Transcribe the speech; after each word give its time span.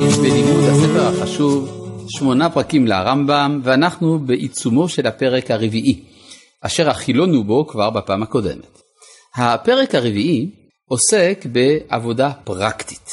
בלימוד 0.00 0.64
הספר 0.64 1.06
החשוב, 1.06 1.68
שמונה 2.08 2.50
פרקים 2.50 2.86
לרמב"ם, 2.86 3.60
ואנחנו 3.64 4.18
בעיצומו 4.18 4.88
של 4.88 5.06
הפרק 5.06 5.50
הרביעי, 5.50 6.04
אשר 6.60 6.90
החילונו 6.90 7.44
בו 7.44 7.66
כבר 7.66 7.90
בפעם 7.90 8.22
הקודמת. 8.22 8.78
הפרק 9.36 9.94
הרביעי 9.94 10.50
עוסק 10.88 11.46
בעבודה 11.52 12.30
פרקטית, 12.44 13.10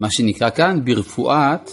מה 0.00 0.08
שנקרא 0.10 0.50
כאן 0.50 0.84
ברפואת 0.84 1.70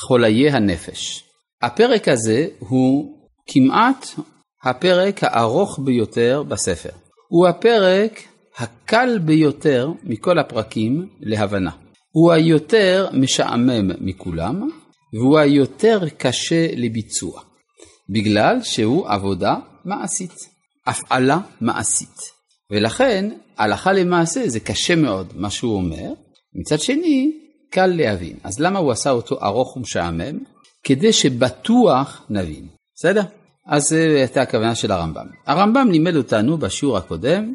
חוליי 0.00 0.50
הנפש. 0.50 1.24
הפרק 1.62 2.08
הזה 2.08 2.46
הוא 2.58 3.18
כמעט 3.46 4.06
הפרק 4.64 5.24
הארוך 5.24 5.78
ביותר 5.84 6.42
בספר. 6.48 6.90
הוא 7.28 7.48
הפרק 7.48 8.22
הקל 8.58 9.18
ביותר 9.18 9.88
מכל 10.04 10.38
הפרקים 10.38 11.08
להבנה. 11.20 11.87
הוא 12.18 12.32
היותר 12.32 13.08
משעמם 13.12 13.90
מכולם, 14.00 14.68
והוא 15.14 15.38
היותר 15.38 16.00
קשה 16.16 16.66
לביצוע, 16.76 17.42
בגלל 18.10 18.58
שהוא 18.62 19.08
עבודה 19.08 19.56
מעשית, 19.84 20.34
הפעלה 20.86 21.38
מעשית. 21.60 22.16
ולכן, 22.70 23.30
הלכה 23.58 23.92
למעשה 23.92 24.48
זה 24.48 24.60
קשה 24.60 24.96
מאוד 24.96 25.32
מה 25.36 25.50
שהוא 25.50 25.74
אומר, 25.74 26.12
מצד 26.54 26.80
שני, 26.80 27.32
קל 27.70 27.86
להבין. 27.86 28.36
אז 28.44 28.60
למה 28.60 28.78
הוא 28.78 28.92
עשה 28.92 29.10
אותו 29.10 29.38
ארוך 29.42 29.76
ומשעמם? 29.76 30.38
כדי 30.82 31.12
שבטוח 31.12 32.26
נבין. 32.30 32.66
בסדר? 32.94 33.22
אז 33.66 33.88
זו 33.88 33.96
הייתה 33.96 34.42
הכוונה 34.42 34.74
של 34.74 34.92
הרמב"ם. 34.92 35.26
הרמב"ם 35.46 35.90
לימד 35.90 36.16
אותנו 36.16 36.58
בשיעור 36.58 36.96
הקודם 36.96 37.54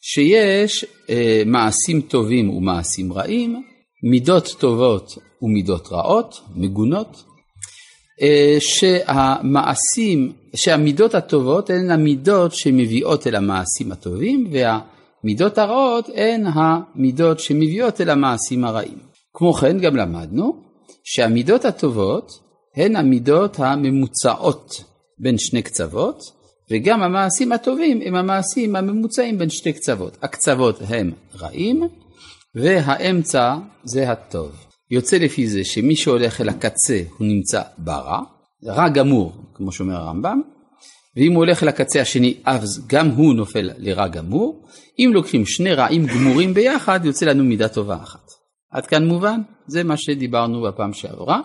שיש 0.00 0.84
אה, 1.10 1.42
מעשים 1.46 2.00
טובים 2.00 2.50
ומעשים 2.50 3.12
רעים, 3.12 3.69
מידות 4.02 4.56
טובות 4.58 5.18
ומידות 5.42 5.88
רעות, 5.92 6.40
מגונות, 6.56 7.24
אה, 8.22 8.56
שהמעשים, 8.60 10.32
שהמידות 10.54 11.14
הטובות 11.14 11.70
הן 11.70 11.90
המידות 11.90 12.54
שמביאות 12.54 13.26
אל 13.26 13.34
המעשים 13.34 13.92
הטובים 13.92 14.50
והמידות 14.52 15.58
הרעות 15.58 16.08
הן 16.14 16.46
המידות 16.46 17.40
שמביאות 17.40 18.00
אל 18.00 18.10
המעשים 18.10 18.64
הרעים. 18.64 18.98
כמו 19.32 19.52
כן 19.52 19.78
גם 19.78 19.96
למדנו 19.96 20.56
שהמידות 21.04 21.64
הטובות 21.64 22.30
הן 22.76 22.96
המידות 22.96 23.60
הממוצעות 23.60 24.84
בין 25.18 25.38
שני 25.38 25.62
קצוות 25.62 26.22
וגם 26.70 27.02
המעשים 27.02 27.52
הטובים 27.52 28.00
הם 28.04 28.14
המעשים 28.14 28.76
הממוצעים 28.76 29.38
בין 29.38 29.50
שתי 29.50 29.72
קצוות. 29.72 30.16
הקצוות 30.22 30.78
הם 30.88 31.12
רעים 31.40 31.88
והאמצע 32.54 33.56
זה 33.84 34.10
הטוב. 34.10 34.66
יוצא 34.90 35.16
לפי 35.16 35.46
זה 35.46 35.64
שמי 35.64 35.96
שהולך 35.96 36.40
אל 36.40 36.48
הקצה 36.48 37.02
הוא 37.18 37.26
נמצא 37.26 37.62
ברע, 37.78 38.20
רע 38.66 38.88
גמור, 38.88 39.32
כמו 39.54 39.72
שאומר 39.72 39.96
הרמב"ם, 39.96 40.40
ואם 41.16 41.32
הוא 41.32 41.44
הולך 41.44 41.62
אל 41.62 41.68
הקצה 41.68 42.00
השני, 42.00 42.34
אז 42.44 42.86
גם 42.86 43.08
הוא 43.08 43.34
נופל 43.34 43.70
לרע 43.78 44.08
גמור. 44.08 44.66
אם 44.98 45.10
לוקחים 45.14 45.46
שני 45.46 45.74
רעים 45.74 46.06
גמורים 46.06 46.54
ביחד, 46.54 47.00
יוצא 47.04 47.26
לנו 47.26 47.44
מידה 47.44 47.68
טובה 47.68 47.96
אחת. 48.02 48.24
עד 48.72 48.86
כאן 48.86 49.06
מובן? 49.06 49.40
זה 49.66 49.84
מה 49.84 49.96
שדיברנו 49.96 50.62
בפעם 50.62 50.92
שעברה, 50.92 51.40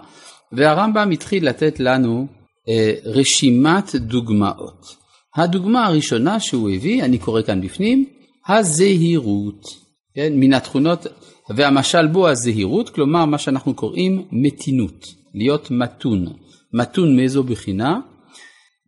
והרמב"ם 0.52 1.12
התחיל 1.12 1.50
לתת 1.50 1.80
לנו 1.80 2.28
אה, 2.69 2.94
רשימת 3.06 3.95
דוגמאות. 3.95 4.95
הדוגמה 5.36 5.86
הראשונה 5.86 6.40
שהוא 6.40 6.69
הביא, 6.69 7.03
אני 7.03 7.17
קורא 7.17 7.42
כאן 7.42 7.62
בפנים, 7.62 8.06
הזהירות. 8.47 9.84
כן, 10.16 10.33
מן 10.35 10.53
התכונות, 10.53 11.08
והמשל 11.55 12.08
בו 12.08 12.27
הזהירות, 12.27 12.89
כלומר 12.89 13.25
מה 13.25 13.38
שאנחנו 13.38 13.73
קוראים 13.73 14.25
מתינות, 14.31 15.05
להיות 15.33 15.72
מתון. 15.72 16.25
מתון 16.73 17.16
מאיזו 17.16 17.44
בחינה? 17.44 17.99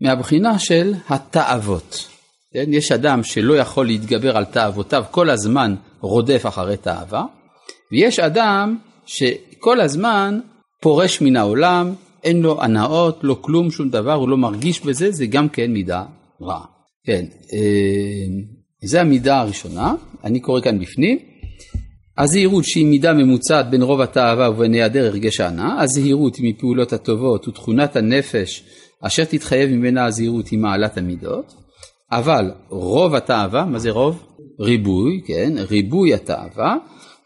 מהבחינה 0.02 0.60
של 0.60 0.94
התאוות. 1.10 2.08
כן, 2.54 2.74
יש 2.74 2.92
אדם 2.92 3.24
שלא 3.24 3.54
יכול 3.58 3.86
להתגבר 3.86 4.38
על 4.38 4.46
תאוותיו, 4.46 5.04
כל 5.12 5.30
הזמן 5.30 5.76
רודף 6.02 6.44
אחרי 6.48 6.78
תאווה, 6.78 7.26
ויש 7.92 8.20
אדם 8.20 8.78
שכל 9.06 9.82
הזמן 9.82 10.40
פורש 10.82 11.22
מן 11.22 11.36
העולם, 11.36 11.94
אין 12.24 12.42
לו 12.42 12.64
הנאות, 12.64 13.20
לא 13.24 13.38
כלום, 13.42 13.72
שום 13.72 13.90
דבר, 13.90 14.14
הוא 14.14 14.30
לא 14.30 14.38
מרגיש 14.38 14.82
בזה, 14.82 15.12
זה 15.12 15.26
גם 15.26 15.50
כן 15.50 15.72
מידה 15.72 16.04
רעה. 16.42 16.66
כן, 17.06 17.26
זה 18.84 19.02
המידה 19.02 19.40
הראשונה, 19.40 19.94
אני 20.24 20.40
קורא 20.40 20.62
כאן 20.62 20.80
בפנים. 20.80 21.20
הזהירות 22.18 22.66
שהיא 22.66 22.86
מידה 22.86 23.14
ממוצעת 23.14 23.70
בין 23.70 23.82
רוב 23.82 24.02
התאווה 24.02 24.50
ובין 24.50 24.74
היעדר 24.74 25.06
הרגש 25.06 25.40
ההנאה, 25.40 25.82
הזהירות 25.82 26.36
היא 26.36 26.54
מפעולות 26.54 26.94
הטובות 26.94 27.48
ותכונת 27.48 27.96
הנפש 27.96 28.64
אשר 29.02 29.26
תתחייב 29.26 29.70
ממנה 29.70 30.06
הזהירות 30.06 30.48
היא 30.48 30.60
מעלת 30.60 30.98
המידות, 30.98 31.54
אבל 32.12 32.52
רוב 32.70 33.16
התאווה, 33.16 33.66
מה 33.66 33.80
זה 33.80 33.92
רוב? 33.92 34.24
ריבוי, 34.60 35.22
כן, 35.28 35.54
ריבוי 35.58 36.14
התאווה 36.14 36.76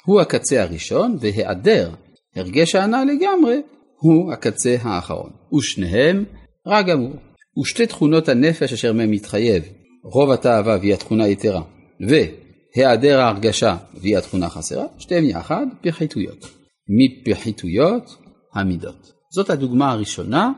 הוא 0.06 0.22
הקצה 0.22 0.64
הראשון 0.64 1.18
והיעדר 1.20 1.90
הרגש 2.36 2.76
ההנאה 2.76 3.06
לגמרי 3.06 3.62
הוא 3.96 4.34
הקצה 4.34 4.76
האחרון, 4.82 5.30
ושניהם 5.58 6.26
רע 6.68 6.82
גמור. 6.82 7.14
ושתי 7.62 7.88
תכונות 7.88 8.30
הנפש 8.30 8.74
אשר 8.74 8.94
מהם 8.94 9.12
מתחייב 9.12 9.64
רוב 10.04 10.32
התאווה 10.32 10.78
והיא 10.78 10.94
התכונה 10.94 11.24
היתרה, 11.24 11.62
והיעדר 12.08 13.20
ההרגשה 13.20 13.78
והיא 13.94 14.18
התכונה 14.18 14.46
החסרה, 14.46 14.86
שתיהם 14.98 15.26
יחד 15.26 15.66
פחיתויות. 15.82 16.48
מפחיתויות 16.90 18.18
המידות. 18.54 19.12
זאת 19.34 19.50
הדוגמה 19.50 19.92
הראשונה, 19.92 20.52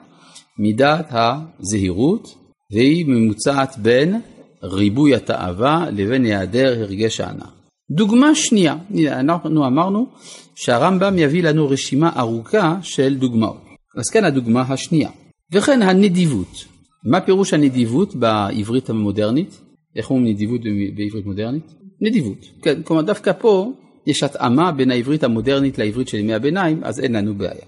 מידת 0.60 1.12
הזהירות, 1.12 2.36
והיא 2.72 3.06
ממוצעת 3.08 3.78
בין 3.78 4.22
ריבוי 4.64 5.16
התאווה 5.16 5.86
לבין 5.92 6.26
היעדר 6.26 6.80
הרגש 6.80 7.20
ההנאה. 7.20 7.48
דוגמה 7.92 8.36
שנייה, 8.36 8.76
אנחנו 9.12 9.68
אמרנו 9.68 10.08
שהרמב"ם 10.56 11.18
יביא 11.18 11.44
לנו 11.44 11.70
רשימה 11.70 12.12
ארוכה 12.18 12.76
של 12.82 13.16
דוגמאות. 13.16 13.64
אז 13.98 14.10
כאן 14.10 14.26
הדוגמה 14.26 14.62
השנייה. 14.62 15.10
וכן 15.54 15.82
הנדיבות, 15.82 16.66
מה 17.06 17.22
פירוש 17.22 17.54
הנדיבות 17.54 18.16
בעברית 18.16 18.90
המודרנית? 18.90 19.62
איך 19.96 20.10
אומרים 20.10 20.34
נדיבות 20.34 20.62
בעברית 20.96 21.26
מודרנית? 21.26 21.74
נדיבות. 22.02 22.38
כן, 22.62 22.84
כלומר 22.84 23.02
דווקא 23.02 23.32
פה 23.40 23.72
יש 24.08 24.24
התאמה 24.24 24.72
בין 24.72 24.92
העברית 24.92 25.24
המודרנית 25.24 25.78
לעברית 25.78 26.08
של 26.08 26.18
ימי 26.18 26.34
הביניים, 26.34 26.84
אז 26.84 27.00
אין 27.00 27.16
לנו 27.16 27.36
בעיה. 27.36 27.66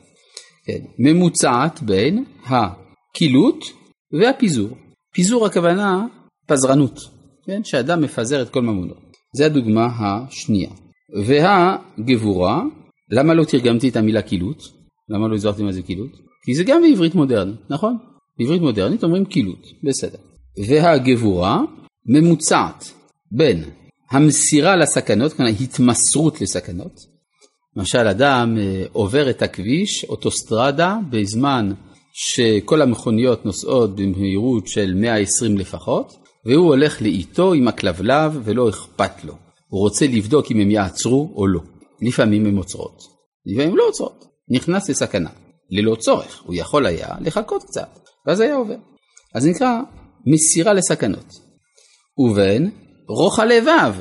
כן, 0.65 0.79
ממוצעת 0.99 1.83
בין 1.83 2.23
הקילוט 2.45 3.65
והפיזור. 4.11 4.69
פיזור 5.13 5.45
הכוונה 5.45 6.05
פזרנות, 6.47 6.99
כן, 7.47 7.63
שאדם 7.63 8.01
מפזר 8.01 8.41
את 8.41 8.49
כל 8.49 8.61
ממונו. 8.61 8.93
זה 9.35 9.45
הדוגמה 9.45 9.87
השנייה. 9.99 10.69
והגבורה, 11.25 12.63
למה 13.11 13.33
לא 13.33 13.43
תרגמתי 13.43 13.89
את 13.89 13.95
המילה 13.95 14.21
קילוט? 14.21 14.63
למה 15.09 15.27
לא 15.27 15.35
הזרתי 15.35 15.63
מה 15.63 15.71
זה 15.71 15.81
קילוט? 15.81 16.11
כי 16.45 16.55
זה 16.55 16.63
גם 16.63 16.81
בעברית 16.81 17.15
מודרנית, 17.15 17.59
נכון? 17.69 17.97
בעברית 18.39 18.61
מודרנית 18.61 19.03
אומרים 19.03 19.25
קילות, 19.25 19.67
בסדר. 19.83 20.17
והגבורה 20.67 21.61
ממוצעת 22.05 22.91
בין 23.31 23.63
המסירה 24.11 24.75
לסכנות, 24.75 25.33
כלומר 25.33 25.51
התמסרות 25.61 26.41
לסכנות. 26.41 27.15
למשל 27.75 28.07
אדם 28.07 28.57
אה, 28.57 28.83
עובר 28.91 29.29
את 29.29 29.41
הכביש, 29.41 30.03
אוטוסטרדה, 30.03 30.97
בזמן 31.09 31.71
שכל 32.13 32.81
המכוניות 32.81 33.45
נוסעות 33.45 33.95
במהירות 33.95 34.67
של 34.67 34.93
120 34.95 35.57
לפחות, 35.57 36.13
והוא 36.45 36.67
הולך 36.67 37.01
לאיטו 37.01 37.53
עם 37.53 37.67
הכלבלב 37.67 38.41
ולא 38.43 38.69
אכפת 38.69 39.23
לו. 39.23 39.33
הוא 39.67 39.81
רוצה 39.81 40.07
לבדוק 40.07 40.51
אם 40.51 40.59
הם 40.59 40.71
יעצרו 40.71 41.33
או 41.35 41.47
לא. 41.47 41.61
לפעמים 42.01 42.45
הן 42.45 42.57
עוצרות, 42.57 43.03
לפעמים 43.45 43.77
לא 43.77 43.83
עוצרות. 43.87 44.25
נכנס 44.49 44.89
לסכנה. 44.89 45.29
ללא 45.69 45.95
צורך, 45.95 46.41
הוא 46.45 46.55
יכול 46.55 46.85
היה 46.85 47.07
לחכות 47.21 47.63
קצת. 47.63 47.99
ואז 48.27 48.39
היה 48.39 48.55
עובר. 48.55 48.75
אז 49.35 49.43
זה 49.43 49.49
נקרא 49.49 49.79
מסירה 50.25 50.73
לסכנות. 50.73 51.33
ובין 52.17 52.69
רוך 53.07 53.39
הלבב, 53.39 53.95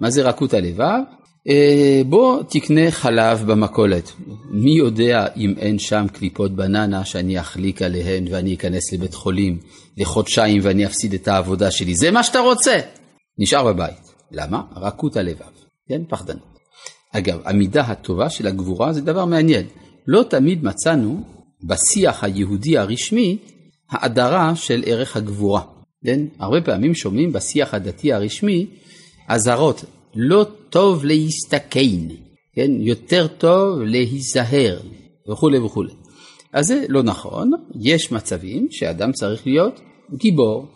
מה 0.00 0.10
זה 0.10 0.22
רכות 0.22 0.54
הלבב? 0.54 1.00
אה, 1.48 2.02
בוא 2.06 2.42
תקנה 2.48 2.90
חלב 2.90 3.42
במכולת. 3.46 4.12
מי 4.50 4.70
יודע 4.70 5.26
אם 5.36 5.54
אין 5.58 5.78
שם 5.78 6.06
קליפות 6.12 6.52
בננה 6.52 7.04
שאני 7.04 7.40
אחליק 7.40 7.82
עליהן 7.82 8.24
ואני 8.30 8.54
אכנס 8.54 8.92
לבית 8.92 9.14
חולים 9.14 9.58
לחודשיים 9.96 10.60
ואני 10.62 10.86
אפסיד 10.86 11.14
את 11.14 11.28
העבודה 11.28 11.70
שלי. 11.70 11.94
זה 11.94 12.10
מה 12.10 12.22
שאתה 12.22 12.38
רוצה. 12.38 12.78
נשאר 13.38 13.72
בבית. 13.72 14.14
למה? 14.32 14.62
רכות 14.76 15.16
הלבב. 15.16 15.44
כן? 15.88 16.02
פחדנות. 16.08 16.58
אגב, 17.12 17.40
המידה 17.44 17.82
הטובה 17.82 18.30
של 18.30 18.46
הגבורה 18.46 18.92
זה 18.92 19.00
דבר 19.00 19.24
מעניין. 19.24 19.66
לא 20.06 20.22
תמיד 20.22 20.64
מצאנו 20.64 21.22
בשיח 21.64 22.24
היהודי 22.24 22.78
הרשמי 22.78 23.38
האדרה 23.90 24.56
של 24.56 24.82
ערך 24.86 25.16
הגבורה. 25.16 25.62
כן? 26.04 26.20
הרבה 26.38 26.60
פעמים 26.60 26.94
שומעים 26.94 27.32
בשיח 27.32 27.74
הדתי 27.74 28.12
הרשמי 28.12 28.66
אזהרות, 29.28 29.84
לא 30.14 30.46
טוב 30.70 31.04
להסתכן, 31.04 32.14
כן? 32.54 32.70
יותר 32.78 33.26
טוב 33.26 33.80
להיזהר, 33.80 34.80
וכולי 35.30 35.58
וכולי. 35.58 35.92
אז 36.52 36.66
זה 36.66 36.84
לא 36.88 37.02
נכון, 37.02 37.50
יש 37.80 38.12
מצבים 38.12 38.66
שאדם 38.70 39.12
צריך 39.12 39.46
להיות 39.46 39.80
גיבור. 40.14 40.66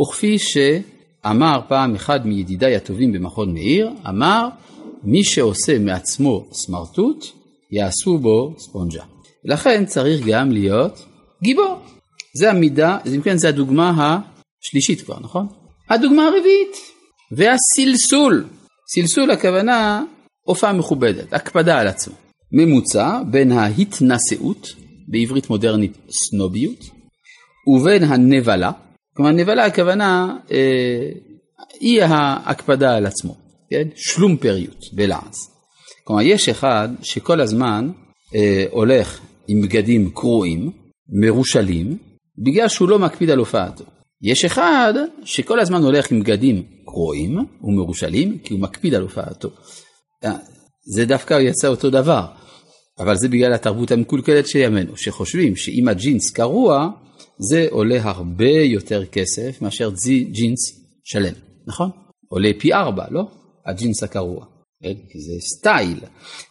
וכפי 0.00 0.38
שאמר 0.38 1.60
פעם 1.68 1.94
אחד 1.94 2.26
מידידיי 2.26 2.76
הטובים 2.76 3.12
במכון 3.12 3.54
מאיר, 3.54 3.90
אמר, 4.08 4.48
מי 5.02 5.24
שעושה 5.24 5.78
מעצמו 5.78 6.46
סמרטוט, 6.52 7.26
יעשו 7.70 8.18
בו 8.18 8.54
ספונג'ה. 8.58 9.02
לכן 9.44 9.84
צריך 9.84 10.26
גם 10.26 10.52
להיות 10.52 11.04
גיבור. 11.42 11.93
זה 12.36 12.50
המידה, 12.50 12.98
אם 13.14 13.22
כן 13.22 13.36
זה 13.36 13.48
הדוגמה 13.48 14.20
השלישית 14.62 15.00
כבר, 15.00 15.20
נכון? 15.20 15.46
הדוגמה 15.90 16.26
הרביעית, 16.26 16.76
והסלסול. 17.32 18.44
סלסול 18.94 19.30
הכוונה 19.30 20.04
הופעה 20.42 20.72
מכובדת, 20.72 21.32
הקפדה 21.32 21.78
על 21.80 21.86
עצמו. 21.88 22.14
ממוצע 22.52 23.20
בין 23.30 23.52
ההתנשאות, 23.52 24.68
בעברית 25.08 25.50
מודרנית 25.50 25.96
סנוביות, 26.10 26.90
ובין 27.66 28.04
הנבלה, 28.04 28.70
כלומר 29.16 29.30
נבלה 29.30 29.64
הכוונה 29.64 30.36
אה, 30.50 31.08
אי 31.80 32.02
ההקפדה 32.02 32.96
על 32.96 33.06
עצמו, 33.06 33.36
כן? 33.70 33.88
שלומפריות 33.96 34.84
בלעז. 34.92 35.50
כלומר 36.04 36.22
יש 36.22 36.48
אחד 36.48 36.88
שכל 37.02 37.40
הזמן 37.40 37.90
אה, 38.34 38.64
הולך 38.70 39.20
עם 39.48 39.62
בגדים 39.62 40.10
קרועים, 40.10 40.70
מרושלים, 41.08 41.98
בגלל 42.38 42.68
שהוא 42.68 42.88
לא 42.88 42.98
מקפיד 42.98 43.30
על 43.30 43.38
הופעתו. 43.38 43.84
יש 44.22 44.44
אחד 44.44 44.94
שכל 45.24 45.60
הזמן 45.60 45.82
הולך 45.82 46.12
עם 46.12 46.20
בגדים 46.20 46.62
קרועים 46.84 47.38
ומרושלים 47.62 48.38
כי 48.38 48.54
הוא 48.54 48.60
מקפיד 48.60 48.94
על 48.94 49.02
הופעתו. 49.02 49.50
אה, 50.24 50.36
זה 50.94 51.04
דווקא 51.04 51.34
יצא 51.34 51.68
אותו 51.68 51.90
דבר, 51.90 52.26
אבל 52.98 53.16
זה 53.16 53.28
בגלל 53.28 53.52
התרבות 53.52 53.90
המקולקלת 53.90 54.46
של 54.46 54.58
ימינו, 54.58 54.96
שחושבים 54.96 55.56
שאם 55.56 55.88
הג'ינס 55.88 56.30
קרוע, 56.30 56.88
זה 57.38 57.66
עולה 57.70 57.98
הרבה 58.02 58.50
יותר 58.50 59.04
כסף 59.04 59.62
מאשר 59.62 59.90
ג'ינס 60.30 60.58
שלם, 61.04 61.34
נכון? 61.66 61.90
עולה 62.28 62.50
פי 62.58 62.72
ארבע, 62.72 63.04
לא? 63.10 63.22
הג'ינס 63.66 64.02
הקרוע, 64.02 64.44
כן? 64.82 64.94
זה 65.14 65.32
סטייל, 65.40 66.00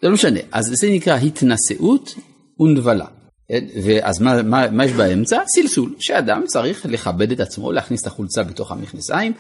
זה 0.02 0.08
לא 0.08 0.14
משנה, 0.14 0.40
אז 0.52 0.66
זה 0.66 0.88
נקרא 0.92 1.18
התנשאות 1.18 2.16
ונבלה. 2.60 3.23
כן? 3.50 3.66
ואז 3.84 4.22
מה, 4.22 4.42
מה, 4.42 4.72
מה 4.72 4.86
יש 4.86 4.92
באמצע? 4.92 5.42
סלסול, 5.56 5.96
שאדם 6.00 6.44
צריך 6.48 6.86
לכבד 6.86 7.32
את 7.32 7.40
עצמו, 7.40 7.72
להכניס 7.72 8.02
את 8.02 8.08
החולצה 8.08 8.44
בתוך 8.44 8.72
המכנסיים 8.72 9.34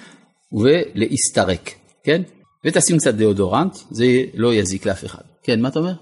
ולהסתרק, 0.51 1.71
כן? 2.03 2.21
ותשים 2.65 2.97
קצת 2.97 3.13
דאודורנט, 3.13 3.77
זה 3.91 4.05
לא 4.33 4.53
יזיק 4.53 4.85
לאף 4.85 5.05
אחד. 5.05 5.21
כן, 5.43 5.61
מה 5.61 5.67
אתה 5.67 5.79
אומר? 5.79 5.93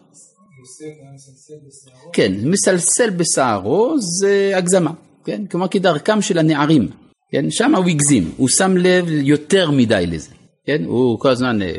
כן, 2.13 2.31
מסלסל 2.44 3.09
בשערו 3.09 3.95
זה 4.00 4.51
הגזמה, 4.56 4.92
כן? 5.25 5.45
כלומר 5.45 5.68
כדרכם 5.68 6.21
של 6.21 6.38
הנערים, 6.38 6.89
כן? 7.31 7.51
שם 7.51 7.75
הוא 7.75 7.89
הגזים, 7.89 8.31
הוא 8.38 8.50
שם 8.50 8.77
לב 8.77 9.06
יותר 9.09 9.71
מדי 9.71 10.06
לזה, 10.07 10.30
כן? 10.65 10.83
הוא 10.86 11.19
כל 11.19 11.30
הזמן 11.30 11.62
אה, 11.62 11.74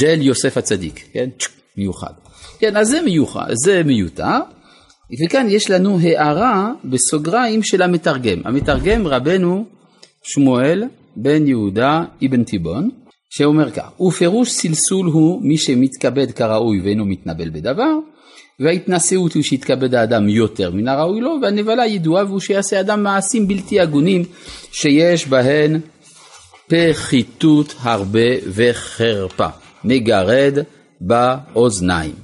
ג'ל 0.00 0.22
יוסף 0.22 0.56
הצדיק, 0.56 1.08
כן? 1.12 1.28
מיוחד. 1.76 2.12
כן, 2.58 2.76
אז 2.76 2.88
זה 2.88 3.00
מיוחד, 3.02 3.46
זה 3.64 3.82
מיותר. 3.84 4.38
וכאן 5.12 5.46
יש 5.50 5.70
לנו 5.70 5.98
הערה 5.98 6.72
בסוגריים 6.84 7.62
של 7.62 7.82
המתרגם. 7.82 8.38
המתרגם 8.44 9.06
רבנו 9.06 9.64
שמואל 10.22 10.84
בן 11.16 11.46
יהודה 11.46 12.04
אבן 12.26 12.44
תיבון, 12.44 12.90
שאומר 13.30 13.70
כך, 13.70 14.00
ופירוש 14.00 14.50
סלסול 14.50 15.06
הוא 15.06 15.42
מי 15.42 15.58
שמתכבד 15.58 16.30
כראוי 16.30 16.80
ואינו 16.80 17.04
מתנבל 17.04 17.50
בדבר, 17.50 17.98
וההתנשאות 18.60 19.34
הוא 19.34 19.42
שיתכבד 19.42 19.94
האדם 19.94 20.28
יותר 20.28 20.70
מן 20.70 20.88
הראוי 20.88 21.20
לו, 21.20 21.38
והנבלה 21.42 21.86
ידועה 21.86 22.24
והוא 22.24 22.40
שיעשה 22.40 22.80
אדם 22.80 23.02
מעשים 23.02 23.48
בלתי 23.48 23.80
הגונים 23.80 24.24
שיש 24.72 25.28
בהן 25.28 25.80
פחיתות 26.68 27.74
הרבה 27.78 28.28
וחרפה, 28.54 29.48
מגרד 29.84 30.58
באוזניים. 31.00 32.14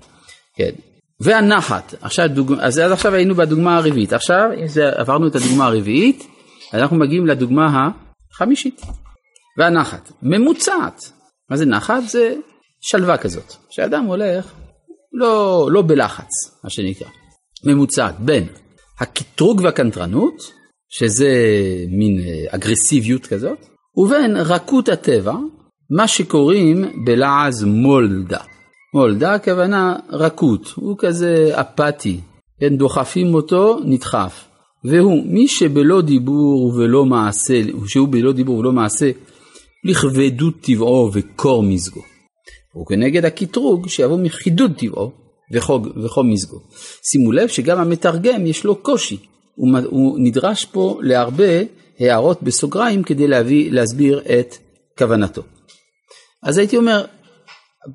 כן. 0.56 0.91
והנחת, 1.22 1.94
עכשיו 2.00 2.28
דוג... 2.28 2.52
אז 2.60 2.78
עד 2.78 2.92
עכשיו 2.92 3.14
היינו 3.14 3.34
בדוגמה 3.34 3.76
הרביעית, 3.76 4.12
עכשיו 4.12 4.50
עברנו 4.96 5.26
את 5.26 5.34
הדוגמה 5.34 5.66
הרביעית, 5.66 6.26
אנחנו 6.74 6.96
מגיעים 6.96 7.26
לדוגמה 7.26 7.90
החמישית. 8.34 8.82
והנחת, 9.58 10.12
ממוצעת. 10.22 11.12
מה 11.50 11.56
זה 11.56 11.66
נחת? 11.66 12.02
זה 12.06 12.34
שלווה 12.80 13.16
כזאת, 13.16 13.54
שאדם 13.70 14.04
הולך 14.04 14.52
לא, 15.12 15.69
לא 15.72 15.82
בלחץ, 15.82 16.30
מה 16.64 16.70
שנקרא, 16.70 17.08
ממוצעת 17.64 18.20
בין 18.20 18.46
הקטרוג 19.00 19.60
והקנטרנות, 19.64 20.34
שזה 20.88 21.30
מין 21.98 22.20
אה, 22.20 22.54
אגרסיביות 22.54 23.26
כזאת, 23.26 23.58
ובין 23.96 24.36
רכות 24.36 24.88
הטבע, 24.88 25.34
מה 25.90 26.08
שקוראים 26.08 27.04
בלעז 27.04 27.64
מולדה. 27.64 28.40
מולדה 28.94 29.34
הכוונה 29.34 29.96
רכות, 30.10 30.66
הוא 30.76 30.96
כזה 30.98 31.60
אפאתי, 31.60 32.20
כן, 32.60 32.76
דוחפים 32.76 33.34
אותו, 33.34 33.78
נדחף. 33.84 34.44
והוא 34.84 35.22
מי 35.26 35.48
שבלא 35.48 36.00
דיבור 36.00 36.72
ולא 36.76 37.04
מעשה, 37.04 37.62
שהוא 37.86 38.08
בלא 38.08 38.32
דיבור 38.32 38.58
ולא 38.58 38.72
מעשה, 38.72 39.10
לכבדות 39.84 40.54
טבעו 40.60 41.10
וקור 41.12 41.62
מזגו. 41.62 42.00
וכנגד 42.82 43.24
הקטרוג 43.24 43.88
שיבוא 43.88 44.18
מחידוד 44.18 44.72
טבעו 44.78 45.12
וחוג, 45.52 45.88
וחום 46.04 46.30
מזגו. 46.30 46.56
שימו 47.10 47.32
לב 47.32 47.48
שגם 47.48 47.78
המתרגם 47.78 48.46
יש 48.46 48.64
לו 48.64 48.76
קושי, 48.76 49.16
הוא, 49.54 49.78
הוא 49.90 50.18
נדרש 50.20 50.64
פה 50.64 50.98
להרבה 51.02 51.62
הערות 52.00 52.42
בסוגריים 52.42 53.02
כדי 53.02 53.28
להביא, 53.28 53.72
להסביר 53.72 54.20
את 54.20 54.54
כוונתו. 54.98 55.42
אז 56.42 56.58
הייתי 56.58 56.76
אומר, 56.76 57.04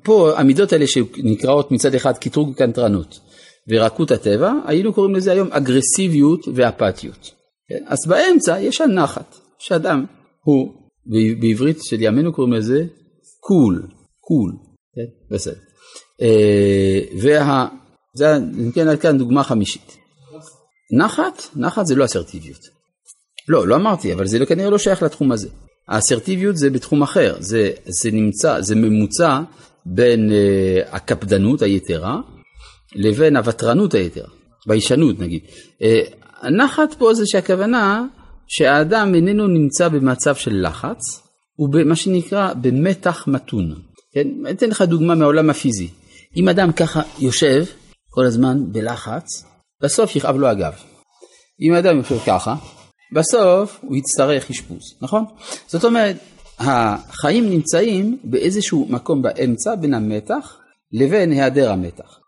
פה 0.02 0.38
המידות 0.38 0.72
האלה 0.72 0.86
שנקראות 0.86 1.72
מצד 1.72 1.94
אחד 1.94 2.18
קטרוג 2.18 2.48
וקנטרנות 2.48 3.20
ורקות 3.68 4.10
הטבע, 4.10 4.52
היינו 4.66 4.92
קוראים 4.92 5.14
לזה 5.14 5.32
היום 5.32 5.48
אגרסיביות 5.52 6.48
ואפתיות. 6.54 7.30
כן? 7.68 7.84
אז 7.86 7.98
באמצע 8.06 8.60
יש 8.60 8.80
הנחת, 8.80 9.36
שאדם 9.58 10.04
הוא, 10.42 10.72
בעברית 11.40 11.78
של 11.82 11.96
ימינו 12.00 12.32
קוראים 12.32 12.52
לזה 12.52 12.84
קול, 13.40 13.86
קול, 14.20 14.52
כן? 14.94 15.34
בסדר. 15.34 15.60
אה, 16.22 17.00
וה... 17.22 17.68
זה, 18.14 18.38
כן, 18.74 18.88
עד 18.88 18.98
כאן 18.98 19.18
דוגמה 19.18 19.42
חמישית. 19.44 19.96
נחת, 20.98 21.42
נחת 21.56 21.86
זה 21.86 21.94
לא 21.94 22.04
אסרטיביות. 22.04 22.60
לא, 23.48 23.68
לא 23.68 23.76
אמרתי, 23.76 24.12
אבל 24.12 24.26
זה 24.26 24.46
כנראה 24.46 24.70
לא 24.70 24.78
שייך 24.78 25.02
לתחום 25.02 25.32
הזה. 25.32 25.48
האסרטיביות 25.88 26.56
זה 26.56 26.70
בתחום 26.70 27.02
אחר, 27.02 27.36
זה, 27.40 27.70
זה 27.84 28.10
נמצא, 28.10 28.60
זה 28.60 28.74
ממוצע 28.74 29.40
בין 29.94 30.30
uh, 30.30 30.94
הקפדנות 30.94 31.62
היתרה 31.62 32.16
לבין 32.94 33.36
הוותרנות 33.36 33.94
היתרה, 33.94 34.28
ביישנות 34.66 35.18
נגיד. 35.18 35.40
Uh, 35.44 36.14
הנחת 36.40 36.94
פה 36.98 37.14
זה 37.14 37.22
שהכוונה 37.26 38.04
שהאדם 38.48 39.14
איננו 39.14 39.46
נמצא 39.46 39.88
במצב 39.88 40.34
של 40.34 40.66
לחץ, 40.66 40.98
הוא 41.54 41.68
במה 41.72 41.96
שנקרא 41.96 42.52
במתח 42.54 43.24
מתון. 43.26 43.74
כן? 44.14 44.28
אני 44.46 44.50
אתן 44.50 44.68
לך 44.68 44.82
דוגמה 44.82 45.14
מהעולם 45.14 45.50
הפיזי. 45.50 45.88
אם 46.36 46.48
אדם 46.48 46.72
ככה 46.72 47.02
יושב 47.18 47.64
כל 48.10 48.24
הזמן 48.24 48.72
בלחץ, 48.72 49.24
בסוף 49.82 50.16
יכאב 50.16 50.36
לו 50.36 50.48
הגב. 50.48 50.72
אם 51.60 51.74
אדם 51.74 51.96
יושב 51.96 52.18
ככה, 52.26 52.54
בסוף 53.14 53.78
הוא 53.82 53.96
יצטרך 53.96 54.50
אשפוז, 54.50 54.82
נכון? 55.02 55.24
זאת 55.66 55.84
אומרת, 55.84 56.16
החיים 56.58 57.50
נמצאים 57.50 58.18
באיזשהו 58.24 58.86
מקום 58.90 59.22
באמצע 59.22 59.74
בין 59.74 59.94
המתח 59.94 60.58
לבין 60.92 61.32
היעדר 61.32 61.72
המתח. 61.72 62.18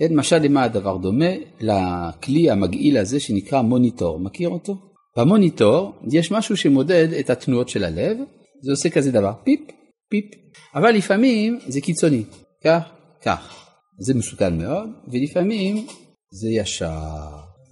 אין 0.00 0.16
משל 0.16 0.38
למה 0.38 0.62
הדבר 0.62 0.96
דומה? 0.96 1.30
לכלי 1.60 2.50
המגעיל 2.50 2.98
הזה 2.98 3.20
שנקרא 3.20 3.62
מוניטור, 3.62 4.20
מכיר 4.20 4.48
אותו? 4.48 4.76
במוניטור 5.16 5.92
יש 6.12 6.32
משהו 6.32 6.56
שמודד 6.56 7.08
את 7.12 7.30
התנועות 7.30 7.68
של 7.68 7.84
הלב, 7.84 8.16
זה 8.62 8.70
עושה 8.70 8.90
כזה 8.90 9.12
דבר, 9.12 9.32
פיפ, 9.44 9.60
פיפ, 10.10 10.24
אבל 10.74 10.90
לפעמים 10.90 11.58
זה 11.66 11.80
קיצוני, 11.80 12.24
כך, 12.64 12.82
כך. 13.22 13.66
זה 14.00 14.14
מסוכן 14.14 14.58
מאוד, 14.58 14.88
ולפעמים 15.12 15.86
זה 16.32 16.48
ישר, 16.50 16.86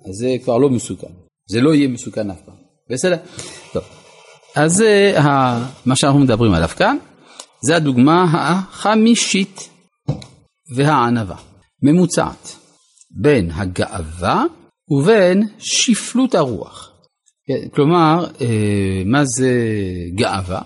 אז 0.08 0.14
זה 0.14 0.36
כבר 0.44 0.58
לא 0.58 0.70
מסוכן, 0.70 1.12
זה 1.50 1.60
לא 1.60 1.74
יהיה 1.74 1.88
מסוכן 1.88 2.30
אף 2.30 2.40
פעם, 2.42 2.56
בסדר? 2.90 3.16
טוב. 3.72 3.97
אז 4.58 4.72
זה 4.72 5.14
מה 5.86 5.96
שאנחנו 5.96 6.20
מדברים 6.20 6.52
עליו 6.52 6.68
כאן, 6.68 6.96
זה 7.62 7.76
הדוגמה 7.76 8.24
החמישית 8.32 9.68
והענווה, 10.74 11.36
ממוצעת, 11.82 12.56
בין 13.10 13.50
הגאווה 13.50 14.44
ובין 14.90 15.48
שפלות 15.58 16.34
הרוח. 16.34 16.92
כלומר, 17.74 18.26
אה, 18.40 19.02
מה 19.06 19.24
זה 19.24 19.52
גאווה? 20.14 20.60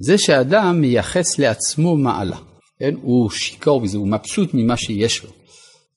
זה 0.00 0.18
שאדם 0.18 0.80
מייחס 0.80 1.38
לעצמו 1.38 1.96
מעלה, 1.96 2.38
כן? 2.78 2.94
הוא 3.02 3.30
שיכור 3.30 3.80
בזה, 3.80 3.98
הוא 3.98 4.08
מבסוט 4.08 4.50
ממה 4.54 4.76
שיש 4.76 5.24
לו. 5.24 5.30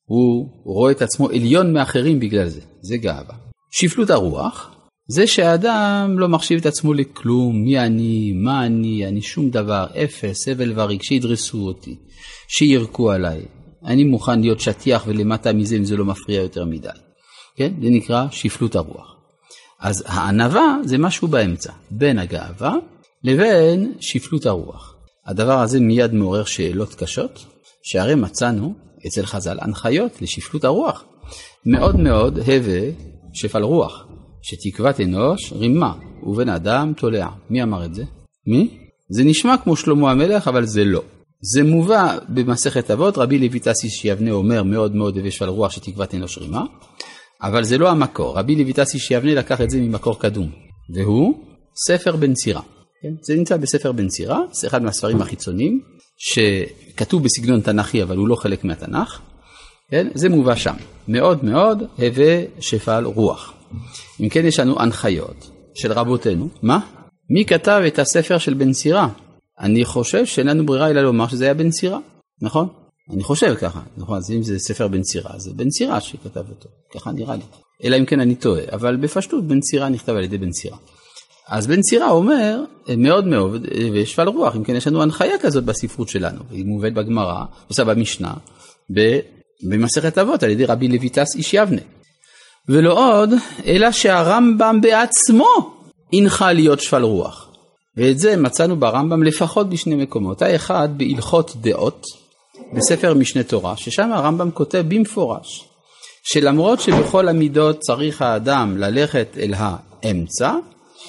הוא 0.05 0.50
רואה 0.63 0.91
את 0.91 1.01
עצמו 1.01 1.29
עליון 1.29 1.74
מאחרים 1.74 2.20
בגלל 2.20 2.48
זה, 2.48 2.62
זה 2.82 2.98
גאווה. 2.98 3.36
שפלות 3.72 4.10
הרוח 4.10 4.75
זה 5.08 5.28
שהאדם 5.28 6.16
לא 6.20 6.30
מחשיב 6.30 6.60
את 6.60 6.66
עצמו 6.66 6.94
לכלום, 6.94 7.64
מי 7.64 7.80
אני, 7.80 8.34
מה 8.36 8.66
אני, 8.66 9.08
אני 9.08 9.22
שום 9.22 9.50
דבר, 9.50 9.86
אפס, 10.04 10.48
הבל 10.48 10.80
וריק, 10.80 11.04
שידרסו 11.04 11.58
אותי, 11.58 11.96
שירקו 12.48 13.12
עליי, 13.12 13.46
אני 13.86 14.04
מוכן 14.04 14.42
להיות 14.42 14.60
שטיח 14.60 15.04
ולמטה 15.08 15.54
מזה 15.54 15.76
אם 15.76 15.86
זה 15.86 15.98
לא 15.98 16.06
מפריע 16.06 16.42
יותר 16.42 16.66
מדי. 16.66 16.90
כן? 17.56 17.74
זה 17.82 17.90
נקרא 17.90 18.26
שפלות 18.32 18.76
הרוח. 18.76 19.16
אז 19.80 20.04
הענווה 20.08 20.78
זה 20.84 20.98
משהו 20.98 21.28
באמצע, 21.28 21.72
בין 21.92 22.20
הגאווה 22.20 22.76
לבין 23.24 23.94
שפלות 24.00 24.46
הרוח. 24.46 24.96
הדבר 25.26 25.60
הזה 25.60 25.80
מיד 25.80 26.14
מעורר 26.14 26.44
שאלות 26.44 26.96
קשות, 26.96 27.46
שהרי 27.84 28.16
מצאנו 28.16 28.74
אצל 29.08 29.26
חז"ל 29.26 29.58
הנחיות 29.62 30.22
לשפלות 30.22 30.64
הרוח. 30.64 31.04
מאוד 31.66 32.00
מאוד 32.00 32.40
הווה 32.40 32.82
שפל 33.34 33.64
רוח, 33.64 34.06
שתקוות 34.48 35.02
אנוש 35.02 35.54
רימה 35.54 35.94
ובן 36.24 36.50
אדם 36.50 36.94
תולע. 36.98 37.28
מי 37.50 37.64
אמר 37.64 37.86
את 37.86 37.96
זה? 37.96 38.04
מי? 38.48 38.78
זה 39.10 39.24
נשמע 39.24 39.58
כמו 39.58 39.75
שלמה 39.75 40.12
המלך, 40.12 40.48
אבל 40.48 40.66
זה 40.66 40.84
לא. 40.84 41.02
זה 41.42 41.64
מובא 41.64 42.18
במסכת 42.30 42.92
אבות, 42.92 43.18
רבי 43.18 43.40
לויטס 43.40 43.84
איש 43.84 44.06
יבנה 44.06 44.32
אומר 44.32 44.64
מאוד 44.64 44.96
מאוד 44.96 45.18
הווה 45.18 45.32
שפל 45.32 45.50
רוח 45.50 45.72
שתקוות 45.72 46.16
אנוש 46.16 46.38
רימה, 46.38 46.64
אבל 47.42 47.64
זה 47.64 47.78
לא 47.78 47.90
המקור. 47.90 48.40
רבי 48.40 48.56
לויטס 48.56 48.94
איש 48.94 49.12
יבנה 49.12 49.34
לקח 49.34 49.62
את 49.62 49.70
זה 49.70 49.82
ממקור 49.82 50.20
קדום, 50.20 50.50
והוא 50.96 51.34
ספר 51.88 52.16
בן 52.16 52.34
צירה. 52.34 52.62
כן? 53.02 53.14
זה 53.22 53.36
נמצא 53.36 53.58
בספר 53.58 53.92
בן 53.92 54.08
צירה, 54.08 54.40
זה 54.52 54.68
אחד 54.68 54.84
מהספרים 54.84 55.22
החיצוניים, 55.22 55.82
שכתוב 56.18 57.24
בסגנון 57.24 57.62
תנ"כי 57.62 58.04
אבל 58.04 58.18
הוא 58.18 58.28
לא 58.28 58.36
חלק 58.36 58.64
מהתנ"ך, 58.64 59.20
כן? 59.92 60.08
זה 60.14 60.30
מובא 60.30 60.56
שם. 60.56 60.75
מאוד 61.08 61.46
מאוד 61.46 61.84
הווה 61.98 62.42
שפל 62.60 63.04
רוח. 63.06 63.55
אם 64.22 64.29
כן 64.29 64.46
יש 64.46 64.60
לנו 64.60 64.79
הנחיות 64.79 65.50
של 65.75 65.91
רבותינו, 65.91 66.50
מה? 66.62 66.79
מי 67.29 67.46
כתב 67.46 67.82
את 67.88 68.00
הספר 68.00 68.38
של 68.38 68.53
בן 68.53 68.72
צירה? 68.72 69.10
אני 69.60 69.86
חושב 69.86 70.25
שאין 70.25 70.48
לנו 70.48 70.65
ברירה 70.65 70.89
אלא 70.89 71.01
לומר 71.01 71.27
שזה 71.27 71.46
היה 71.46 71.53
בן 71.53 71.70
צירה, 71.70 72.00
נכון? 72.41 72.67
אני 73.13 73.24
חושב 73.24 73.55
ככה, 73.55 73.82
נכון? 73.98 74.17
אז 74.17 74.32
אם 74.32 74.44
זה 74.44 74.60
ספר 74.60 74.88
בן 74.88 75.01
צירה, 75.01 75.32
זה 75.38 75.51
בן 75.55 75.70
צירה 75.70 76.01
שכתב 76.01 76.44
אותו, 76.50 76.70
ככה 76.94 77.12
נראה 77.12 77.36
לי. 77.36 77.41
אלא 77.84 77.98
אם 77.98 78.05
כן 78.05 78.20
אני 78.20 78.36
טועה, 78.36 78.62
אבל 78.72 78.96
בפשטות 78.96 79.48
בן 79.48 79.60
צירה 79.60 79.89
נכתב 79.89 80.13
על 80.13 80.24
ידי 80.24 80.38
בן 80.38 80.51
צירה. 80.51 80.77
אז 81.48 81.67
בן 81.67 81.82
צירה 81.82 82.10
אומר 82.10 82.63
מאוד 82.98 83.27
מאוד 83.27 83.67
ושפל 83.94 84.27
רוח, 84.27 84.55
אם 84.55 84.63
כן 84.63 84.75
יש 84.75 84.88
לנו 84.88 85.01
הנחיה 85.01 85.39
כזאת 85.41 85.63
בספרות 85.63 86.10
שלנו, 86.10 86.39
היא 86.51 86.65
מובאת 86.65 86.94
בגמרא, 86.94 87.44
עושה 87.67 87.84
במשנה, 87.84 88.34
במסכת 89.70 90.17
אבות 90.17 90.44
על 90.44 90.50
ידי 90.50 90.65
רבי 90.65 90.88
לויטס 90.88 91.36
איש 91.36 91.53
יבנה. 91.53 91.82
ולא 92.69 93.22
עוד, 93.22 93.29
אלא 93.65 93.91
שהרמב"ם 93.91 94.81
בעצמו 94.81 95.75
הנחה 96.13 96.53
להיות 96.53 96.79
שפל 96.79 97.03
רוח. 97.03 97.50
ואת 97.98 98.19
זה 98.19 98.38
מצאנו 98.38 98.75
ברמב"ם 98.75 99.24
לפחות 99.24 99.69
בשני 99.69 99.95
מקומות. 99.95 100.41
האחד 100.41 100.89
בהלכות 100.98 101.55
דעות, 101.62 102.05
בספר 102.74 103.13
משנה 103.13 103.43
תורה, 103.43 103.77
ששם 103.77 104.12
הרמב"ם 104.12 104.51
כותב 104.51 104.84
במפורש, 104.88 105.67
שלמרות 106.24 106.79
שבכל 106.79 107.27
המידות 107.27 107.79
צריך 107.79 108.22
האדם 108.22 108.77
ללכת 108.77 109.27
אל 109.38 109.53
האמצע, 109.57 110.55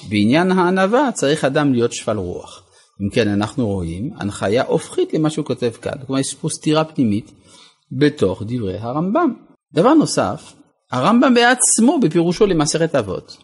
בעניין 0.09 0.51
הענווה 0.51 1.09
צריך 1.13 1.45
אדם 1.45 1.73
להיות 1.73 1.93
שפל 1.93 2.17
רוח. 2.17 2.63
אם 3.01 3.09
כן, 3.09 3.27
אנחנו 3.27 3.67
רואים 3.67 4.09
הנחיה 4.17 4.63
הופכית 4.63 5.13
למה 5.13 5.29
שהוא 5.29 5.45
כותב 5.45 5.71
כאן. 5.81 5.91
כלומר, 6.05 6.21
יש 6.21 6.33
פה 6.33 6.49
סתירה 6.49 6.83
פנימית 6.83 7.31
בתוך 7.91 8.43
דברי 8.45 8.77
הרמב"ם. 8.77 9.33
דבר 9.73 9.93
נוסף, 9.93 10.53
הרמב"ם 10.91 11.33
בעצמו 11.33 11.99
בפירושו 11.99 12.47
למסכת 12.47 12.95
אבות, 12.95 13.37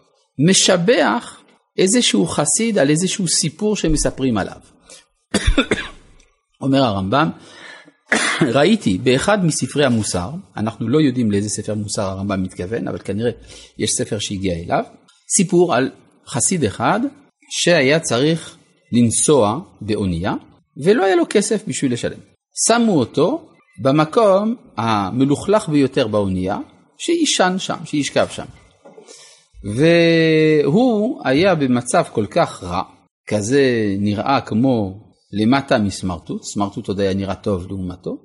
משבח 0.50 1.42
איזשהו 1.78 2.28
חסיד 2.28 2.78
על 2.78 2.90
איזשהו 2.90 3.28
סיפור 3.28 3.76
שמספרים 3.76 4.38
עליו. 4.38 4.60
אומר 6.62 6.84
הרמב"ם, 6.84 7.30
ראיתי 8.56 8.98
באחד 8.98 9.46
מספרי 9.46 9.86
המוסר, 9.86 10.30
אנחנו 10.58 10.90
לא 10.90 11.02
יודעים 11.02 11.32
לאיזה 11.32 11.50
ספר 11.50 11.74
מוסר 11.74 12.02
הרמב"ם 12.02 12.44
מתכוון, 12.44 12.88
אבל 12.88 13.00
כנראה 13.00 13.32
יש 13.78 13.92
ספר 13.92 14.20
שהגיע 14.20 14.56
אליו, 14.56 14.84
סיפור 15.36 15.76
על 15.76 15.92
חסיד 16.28 16.64
אחד 16.64 17.00
שהיה 17.50 18.00
צריך 18.00 18.58
לנסוע 18.92 19.60
באונייה 19.82 20.34
ולא 20.84 21.06
היה 21.06 21.16
לו 21.16 21.24
כסף 21.30 21.64
בשביל 21.68 21.94
לשלם. 21.94 22.20
שמו 22.68 23.00
אותו 23.00 23.50
במקום 23.82 24.56
המלוכלך 24.78 25.70
ביותר 25.70 26.08
באונייה, 26.08 26.58
שיישן 27.06 27.56
שם, 27.58 27.78
שישכב 27.86 28.28
שם. 28.30 28.46
והוא 29.76 31.22
היה 31.26 31.56
במצב 31.56 32.04
כל 32.12 32.26
כך 32.26 32.64
רע, 32.64 32.82
כזה 33.28 33.96
נראה 34.00 34.42
כמו 34.42 35.04
למטה 35.34 35.78
מסמרטוט, 35.80 36.44
סמרטוט 36.44 36.88
עוד 36.88 37.00
היה 37.00 37.14
נראה 37.14 37.36
טוב 37.36 37.68
לעומתו, 37.68 38.18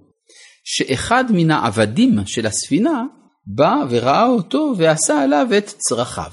שאחד 0.65 1.25
מן 1.31 1.51
העבדים 1.51 2.19
של 2.27 2.47
הספינה 2.47 3.05
בא 3.47 3.75
וראה 3.91 4.27
אותו 4.27 4.73
ועשה 4.77 5.23
עליו 5.23 5.47
את 5.59 5.67
צרכיו. 5.67 6.31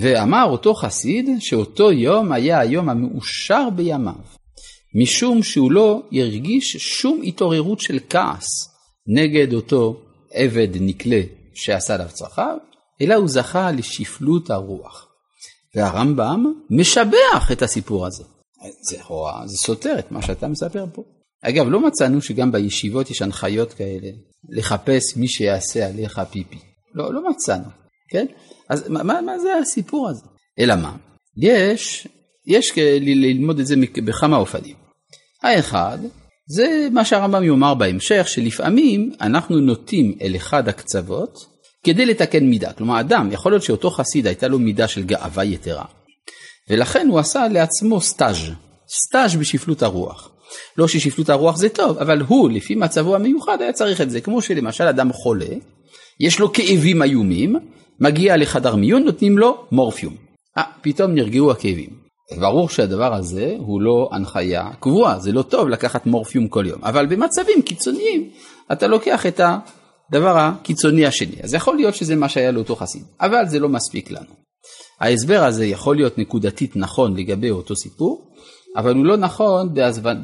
ואמר 0.00 0.44
אותו 0.44 0.74
חסיד 0.74 1.28
שאותו 1.38 1.92
יום 1.92 2.32
היה 2.32 2.60
היום 2.60 2.88
המאושר 2.88 3.68
בימיו, 3.76 4.24
משום 4.94 5.42
שהוא 5.42 5.72
לא 5.72 6.02
הרגיש 6.12 6.76
שום 6.76 7.20
התעוררות 7.24 7.80
של 7.80 7.98
כעס 8.10 8.46
נגד 9.06 9.52
אותו 9.52 10.00
עבד 10.32 10.68
נקלה 10.80 11.20
שעשה 11.54 11.94
עליו 11.94 12.08
צרכיו, 12.12 12.56
אלא 13.00 13.14
הוא 13.14 13.28
זכה 13.28 13.70
לשפלות 13.70 14.50
הרוח. 14.50 15.08
והרמב"ם 15.74 16.52
משבח 16.70 17.52
את 17.52 17.62
הסיפור 17.62 18.06
הזה. 18.06 18.24
זה 18.90 18.96
לכאורה, 18.96 19.42
זה 19.46 19.56
סותר 19.56 19.98
את 19.98 20.12
מה 20.12 20.22
שאתה 20.22 20.48
מספר 20.48 20.84
פה. 20.92 21.02
אגב, 21.42 21.66
לא 21.68 21.80
מצאנו 21.80 22.22
שגם 22.22 22.52
בישיבות 22.52 23.10
יש 23.10 23.22
הנחיות 23.22 23.72
כאלה, 23.72 24.08
לחפש 24.48 25.16
מי 25.16 25.28
שיעשה 25.28 25.86
עליך 25.86 26.20
פיפי. 26.30 26.58
לא, 26.94 27.14
לא 27.14 27.30
מצאנו, 27.30 27.64
כן? 28.10 28.26
אז 28.68 28.88
מה, 28.88 29.20
מה 29.20 29.38
זה 29.38 29.54
הסיפור 29.62 30.08
הזה? 30.08 30.26
אלא 30.58 30.76
מה? 30.76 30.96
יש, 31.36 32.08
יש 32.46 32.72
ללמוד 33.00 33.58
את 33.58 33.66
זה 33.66 33.74
בכמה 34.04 34.36
אופנים. 34.36 34.76
האחד, 35.42 35.98
זה 36.46 36.88
מה 36.92 37.04
שהרמב"ם 37.04 37.42
יאמר 37.44 37.74
בהמשך, 37.74 38.28
שלפעמים 38.28 39.12
אנחנו 39.20 39.56
נוטים 39.56 40.14
אל 40.22 40.36
אחד 40.36 40.68
הקצוות 40.68 41.38
כדי 41.84 42.06
לתקן 42.06 42.44
מידה. 42.44 42.72
כלומר, 42.72 43.00
אדם, 43.00 43.28
יכול 43.32 43.52
להיות 43.52 43.62
שאותו 43.62 43.90
חסיד 43.90 44.26
הייתה 44.26 44.48
לו 44.48 44.58
מידה 44.58 44.88
של 44.88 45.02
גאווה 45.02 45.44
יתרה, 45.44 45.84
ולכן 46.70 47.06
הוא 47.10 47.18
עשה 47.18 47.48
לעצמו 47.48 48.00
סטאז', 48.00 48.50
סטאז' 48.88 49.36
בשפלות 49.36 49.82
הרוח. 49.82 50.30
לא 50.78 50.88
ששפלות 50.88 51.30
הרוח 51.30 51.56
זה 51.56 51.68
טוב, 51.68 51.98
אבל 51.98 52.20
הוא, 52.20 52.50
לפי 52.50 52.74
מצבו 52.74 53.14
המיוחד, 53.14 53.62
היה 53.62 53.72
צריך 53.72 54.00
את 54.00 54.10
זה. 54.10 54.20
כמו 54.20 54.42
שלמשל 54.42 54.84
אדם 54.84 55.12
חולה, 55.12 55.54
יש 56.20 56.40
לו 56.40 56.52
כאבים 56.52 57.02
איומים, 57.02 57.56
מגיע 58.00 58.36
לחדר 58.36 58.76
מיון, 58.76 59.04
נותנים 59.04 59.38
לו 59.38 59.64
מורפיום. 59.72 60.16
אה, 60.58 60.62
פתאום 60.82 61.14
נרגעו 61.14 61.50
הכאבים. 61.50 62.03
ברור 62.40 62.68
שהדבר 62.68 63.14
הזה 63.14 63.56
הוא 63.58 63.80
לא 63.80 64.08
הנחיה 64.12 64.70
קבועה, 64.80 65.18
זה 65.18 65.32
לא 65.32 65.42
טוב 65.42 65.68
לקחת 65.68 66.06
מורפיום 66.06 66.48
כל 66.48 66.66
יום, 66.66 66.84
אבל 66.84 67.06
במצבים 67.06 67.62
קיצוניים 67.62 68.30
אתה 68.72 68.86
לוקח 68.86 69.26
את 69.26 69.40
הדבר 69.40 70.38
הקיצוני 70.38 71.06
השני. 71.06 71.36
אז 71.42 71.54
יכול 71.54 71.76
להיות 71.76 71.94
שזה 71.94 72.16
מה 72.16 72.28
שהיה 72.28 72.50
לאותו 72.50 72.76
חסיד, 72.76 73.02
אבל 73.20 73.48
זה 73.48 73.58
לא 73.58 73.68
מספיק 73.68 74.10
לנו. 74.10 74.44
ההסבר 75.00 75.44
הזה 75.44 75.66
יכול 75.66 75.96
להיות 75.96 76.18
נקודתית 76.18 76.76
נכון 76.76 77.16
לגבי 77.16 77.50
אותו 77.50 77.76
סיפור, 77.76 78.30
אבל 78.76 78.94
הוא 78.94 79.04
לא 79.04 79.16
נכון 79.16 79.74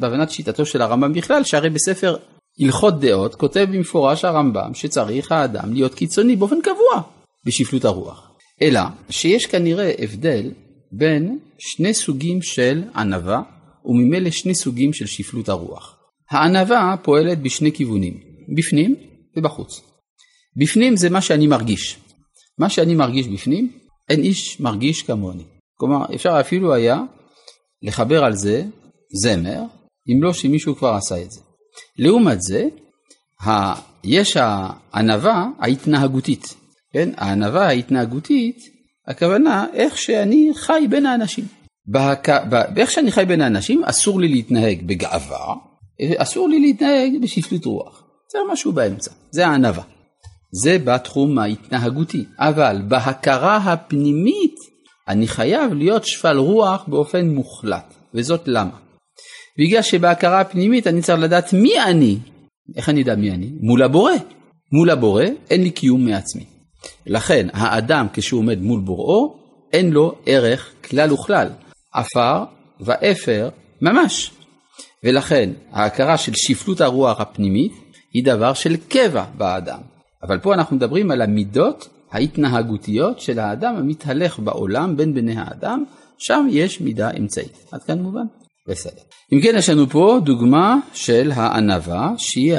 בהבנת 0.00 0.30
שיטתו 0.30 0.66
של 0.66 0.82
הרמב"ם 0.82 1.12
בכלל, 1.12 1.44
שהרי 1.44 1.70
בספר 1.70 2.16
הלכות 2.60 3.00
דעות 3.00 3.34
כותב 3.34 3.66
במפורש 3.72 4.24
הרמב"ם 4.24 4.74
שצריך 4.74 5.32
האדם 5.32 5.72
להיות 5.72 5.94
קיצוני 5.94 6.36
באופן 6.36 6.60
קבוע 6.60 7.02
בשפלות 7.46 7.84
הרוח. 7.84 8.30
אלא 8.62 8.80
שיש 9.10 9.46
כנראה 9.46 9.92
הבדל 9.98 10.50
בין 10.92 11.38
שני 11.58 11.94
סוגים 11.94 12.42
של 12.42 12.82
ענווה 12.96 13.42
וממילא 13.84 14.30
שני 14.30 14.54
סוגים 14.54 14.92
של 14.92 15.06
שפלות 15.06 15.48
הרוח. 15.48 15.96
הענווה 16.30 16.94
פועלת 17.02 17.42
בשני 17.42 17.72
כיוונים, 17.72 18.20
בפנים 18.56 18.96
ובחוץ. 19.36 19.80
בפנים 20.56 20.96
זה 20.96 21.10
מה 21.10 21.20
שאני 21.20 21.46
מרגיש. 21.46 21.96
מה 22.58 22.70
שאני 22.70 22.94
מרגיש 22.94 23.28
בפנים, 23.28 23.72
אין 24.08 24.22
איש 24.22 24.60
מרגיש 24.60 25.02
כמוני. 25.02 25.44
כלומר, 25.76 26.14
אפשר 26.14 26.40
אפילו 26.40 26.74
היה 26.74 27.00
לחבר 27.82 28.24
על 28.24 28.36
זה 28.36 28.64
זמר, 29.22 29.62
אם 30.08 30.22
לא 30.22 30.32
שמישהו 30.32 30.76
כבר 30.76 30.94
עשה 30.94 31.22
את 31.22 31.30
זה. 31.30 31.40
לעומת 31.98 32.42
זה, 32.42 32.64
יש 34.04 34.36
הענווה 34.36 35.46
ההתנהגותית. 35.58 36.54
כן? 36.92 37.10
הענווה 37.16 37.66
ההתנהגותית, 37.66 38.56
הכוונה 39.06 39.66
איך 39.72 39.98
שאני 39.98 40.50
חי 40.54 40.86
בין 40.90 41.06
האנשים. 41.06 41.44
בהק... 41.86 42.28
באיך 42.74 42.90
שאני 42.90 43.12
חי 43.12 43.24
בין 43.24 43.40
האנשים, 43.40 43.84
אסור 43.84 44.20
לי 44.20 44.28
להתנהג 44.28 44.86
בגאווה, 44.86 45.54
אסור 46.16 46.48
לי 46.48 46.60
להתנהג 46.60 47.22
בשפלות 47.22 47.64
רוח. 47.64 48.04
זה 48.32 48.38
משהו 48.52 48.72
באמצע, 48.72 49.10
זה 49.30 49.46
הענווה. 49.46 49.82
זה 50.62 50.78
בתחום 50.84 51.38
ההתנהגותי, 51.38 52.24
אבל 52.38 52.82
בהכרה 52.88 53.56
הפנימית 53.56 54.54
אני 55.08 55.28
חייב 55.28 55.72
להיות 55.74 56.06
שפל 56.06 56.36
רוח 56.36 56.84
באופן 56.88 57.28
מוחלט, 57.28 57.94
וזאת 58.14 58.42
למה? 58.46 58.78
בגלל 59.58 59.82
שבהכרה 59.82 60.40
הפנימית 60.40 60.86
אני 60.86 61.02
צריך 61.02 61.20
לדעת 61.20 61.52
מי 61.52 61.80
אני. 61.80 62.18
איך 62.76 62.88
אני 62.88 63.02
אדע 63.02 63.14
מי 63.14 63.30
אני? 63.30 63.50
מול 63.60 63.82
הבורא. 63.82 64.12
מול 64.72 64.90
הבורא 64.90 65.24
אין 65.50 65.62
לי 65.62 65.70
קיום 65.70 66.04
מעצמי. 66.04 66.44
לכן 67.06 67.46
האדם 67.52 68.06
כשהוא 68.12 68.40
עומד 68.40 68.62
מול 68.62 68.80
בוראו, 68.80 69.36
אין 69.72 69.90
לו 69.90 70.14
ערך 70.26 70.72
כלל 70.90 71.12
וכלל. 71.12 71.48
עפר 71.92 72.44
ואפר 72.80 73.48
ממש. 73.80 74.30
ולכן 75.04 75.50
ההכרה 75.72 76.18
של 76.18 76.32
שפלות 76.34 76.80
הרוח 76.80 77.20
הפנימית 77.20 77.72
היא 78.12 78.24
דבר 78.24 78.54
של 78.54 78.76
קבע 78.88 79.24
באדם. 79.36 79.80
אבל 80.22 80.38
פה 80.38 80.54
אנחנו 80.54 80.76
מדברים 80.76 81.10
על 81.10 81.22
המידות 81.22 81.88
ההתנהגותיות 82.12 83.20
של 83.20 83.38
האדם 83.38 83.76
המתהלך 83.76 84.38
בעולם 84.38 84.96
בין 84.96 85.14
בני 85.14 85.34
האדם, 85.36 85.84
שם 86.18 86.46
יש 86.50 86.80
מידה 86.80 87.10
אמצעית. 87.18 87.66
עד 87.72 87.82
כאן 87.82 88.02
מובן? 88.02 88.24
בסדר. 88.68 89.02
אם 89.32 89.40
כן, 89.42 89.54
יש 89.56 89.68
לנו 89.68 89.86
פה 89.86 90.18
דוגמה 90.24 90.76
של 90.94 91.32
הענווה, 91.34 92.12
שהיא 92.18 92.54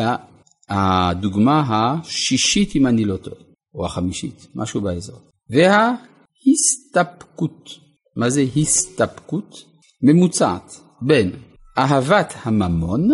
הדוגמה 0.69 1.63
השישית 1.67 2.75
אם 2.75 2.87
אני 2.87 3.05
לא 3.05 3.17
טועה, 3.17 3.41
או 3.75 3.85
החמישית, 3.85 4.47
משהו 4.55 4.81
באזור. 4.81 5.19
וההסתפקות, 5.49 7.69
מה 8.15 8.29
זה 8.29 8.45
הסתפקות? 8.55 9.71
ממוצעת 10.01 10.79
בין 11.01 11.31
אהבת 11.77 12.33
הממון 12.43 13.09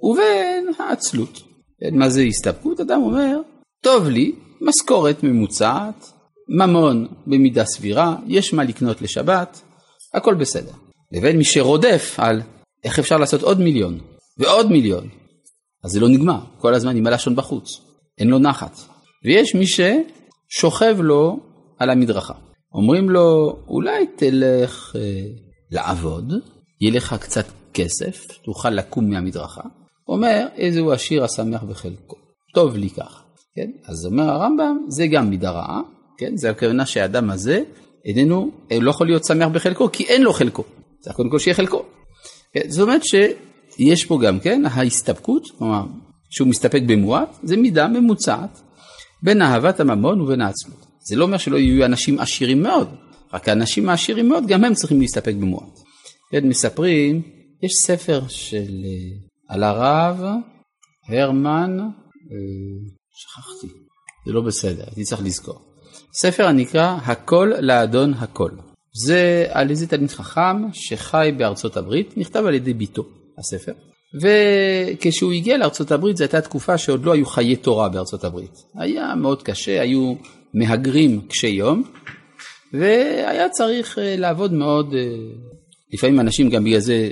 ובין 0.00 0.70
העצלות. 0.78 1.42
מה 1.92 2.08
זה 2.08 2.22
הסתפקות? 2.22 2.80
אדם 2.80 3.02
אומר, 3.02 3.40
טוב 3.82 4.08
לי, 4.08 4.32
משכורת 4.60 5.22
ממוצעת, 5.22 6.12
ממון 6.48 7.06
במידה 7.26 7.64
סבירה, 7.64 8.16
יש 8.26 8.54
מה 8.54 8.64
לקנות 8.64 9.02
לשבת, 9.02 9.60
הכל 10.14 10.34
בסדר. 10.34 10.72
לבין 11.12 11.36
מי 11.36 11.44
שרודף 11.44 12.14
על 12.18 12.42
איך 12.84 12.98
אפשר 12.98 13.18
לעשות 13.18 13.42
עוד 13.42 13.60
מיליון 13.60 13.98
ועוד 14.38 14.70
מיליון. 14.70 15.08
אז 15.84 15.90
זה 15.90 16.00
לא 16.00 16.08
נגמר, 16.08 16.40
כל 16.58 16.74
הזמן 16.74 16.96
עם 16.96 17.06
הלשון 17.06 17.36
בחוץ, 17.36 17.80
אין 18.18 18.28
לו 18.28 18.38
נחת. 18.38 18.76
ויש 19.24 19.54
מי 19.54 19.64
ששוכב 19.66 20.96
לו 21.00 21.40
על 21.78 21.90
המדרכה. 21.90 22.34
אומרים 22.74 23.10
לו, 23.10 23.58
אולי 23.68 24.06
תלך 24.16 24.96
אה, 24.96 25.00
לעבוד, 25.70 26.32
יהיה 26.80 26.94
לך 26.94 27.16
קצת 27.20 27.44
כסף, 27.74 28.26
תוכל 28.44 28.70
לקום 28.70 29.10
מהמדרכה. 29.10 29.62
אומר, 30.08 30.46
איזהו 30.56 30.92
עשיר 30.92 31.24
השמח 31.24 31.62
בחלקו, 31.62 32.16
טוב 32.54 32.76
לי 32.76 32.90
כך. 32.90 33.22
כן? 33.54 33.70
אז 33.86 34.06
אומר 34.06 34.30
הרמב"ם, 34.30 34.78
זה 34.88 35.06
גם 35.06 35.30
מידה 35.30 35.50
רעה, 35.50 35.80
כן? 36.18 36.36
זה 36.36 36.50
הכוונה 36.50 36.86
שהאדם 36.86 37.30
הזה 37.30 37.62
איננו, 38.04 38.50
אה, 38.72 38.80
לא 38.80 38.90
יכול 38.90 39.06
להיות 39.06 39.24
שמח 39.24 39.48
בחלקו, 39.48 39.92
כי 39.92 40.04
אין 40.04 40.22
לו 40.22 40.32
חלקו. 40.32 40.64
צריך 41.00 41.16
קודם 41.16 41.30
כל 41.30 41.38
שיהיה 41.38 41.54
חלקו. 41.54 41.82
כן? 42.52 42.68
זאת 42.68 42.82
אומרת 42.82 43.02
שיש 43.04 44.04
פה 44.04 44.18
גם 44.22 44.40
כן 44.40 44.62
ההסתפקות, 44.64 45.42
כלומר, 45.58 45.84
שהוא 46.30 46.48
מסתפק 46.48 46.82
במועט, 46.86 47.38
זה 47.42 47.56
מידה 47.56 47.88
ממוצעת 47.88 48.60
בין 49.22 49.42
אהבת 49.42 49.80
הממון 49.80 50.20
ובין 50.20 50.40
העצמות. 50.40 50.86
זה 51.08 51.16
לא 51.16 51.24
אומר 51.24 51.38
שלא 51.38 51.56
יהיו 51.56 51.84
אנשים 51.84 52.18
עשירים 52.18 52.62
מאוד, 52.62 52.88
רק 53.32 53.48
האנשים 53.48 53.88
העשירים 53.88 54.28
מאוד, 54.28 54.46
גם 54.46 54.64
הם 54.64 54.74
צריכים 54.74 55.00
להסתפק 55.00 55.34
במועט. 55.34 55.78
כן, 56.32 56.48
מספרים, 56.48 57.22
יש 57.62 57.72
ספר 57.86 58.22
של, 58.28 58.84
אה, 58.84 59.54
על 59.54 59.62
הרב 59.62 60.20
הרמן, 61.08 61.78
אה, 61.80 61.86
שכחתי, 63.14 63.66
זה 64.26 64.32
לא 64.32 64.40
בסדר, 64.40 64.84
הייתי 64.86 65.04
צריך 65.04 65.22
לזכור. 65.22 65.58
ספר 66.12 66.46
הנקרא 66.46 66.96
הכל 67.04 67.52
לאדון 67.60 68.14
הכל. 68.14 68.50
זה 69.06 69.46
על 69.50 69.70
איזה 69.70 69.86
תלמיד 69.86 70.10
חכם 70.10 70.72
שחי 70.72 71.30
בארצות 71.38 71.76
הברית, 71.76 72.16
נכתב 72.16 72.44
על 72.46 72.54
ידי 72.54 72.74
ביתו, 72.74 73.02
הספר. 73.38 73.72
וכשהוא 74.14 75.32
הגיע 75.32 75.56
לארצות 75.56 75.92
הברית 75.92 76.16
זו 76.16 76.24
הייתה 76.24 76.40
תקופה 76.40 76.78
שעוד 76.78 77.04
לא 77.04 77.12
היו 77.12 77.26
חיי 77.26 77.56
תורה 77.56 77.88
בארצות 77.88 78.24
הברית. 78.24 78.54
היה 78.74 79.14
מאוד 79.14 79.42
קשה, 79.42 79.82
היו 79.82 80.14
מהגרים 80.54 81.20
קשי 81.28 81.48
יום, 81.48 81.82
והיה 82.72 83.48
צריך 83.48 83.98
אה, 83.98 84.16
לעבוד 84.16 84.52
מאוד, 84.52 84.94
אה, 84.94 85.00
לפעמים 85.92 86.20
אנשים 86.20 86.50
גם 86.50 86.64
בגלל 86.64 86.80
זה 86.80 87.10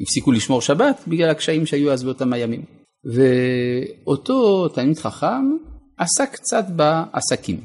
הפסיקו 0.00 0.32
לשמור 0.32 0.60
שבת, 0.60 1.00
בגלל 1.08 1.30
הקשיים 1.30 1.66
שהיו 1.66 1.92
אז 1.92 2.04
באותם 2.04 2.32
הימים. 2.32 2.62
ואותו 3.04 4.68
תלמיד 4.68 4.98
חכם 4.98 5.56
עסק 5.98 6.32
קצת 6.32 6.64
בעסקים. 6.76 7.60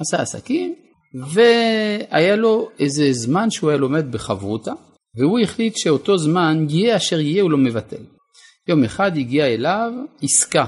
עשה 0.00 0.22
עסקים, 0.22 0.74
והיה 1.14 2.36
לו 2.36 2.68
איזה 2.78 3.12
זמן 3.12 3.50
שהוא 3.50 3.70
היה 3.70 3.78
לומד 3.78 4.12
בחברותה, 4.12 4.72
והוא 5.18 5.40
החליט 5.40 5.76
שאותו 5.76 6.18
זמן, 6.18 6.66
יהיה 6.68 6.96
אשר 6.96 7.20
יהיה, 7.20 7.42
הוא 7.42 7.50
לא 7.50 7.58
מבטל. 7.58 8.02
יום 8.68 8.84
אחד 8.84 9.16
הגיעה 9.16 9.54
אליו 9.54 9.92
עסקה 10.22 10.64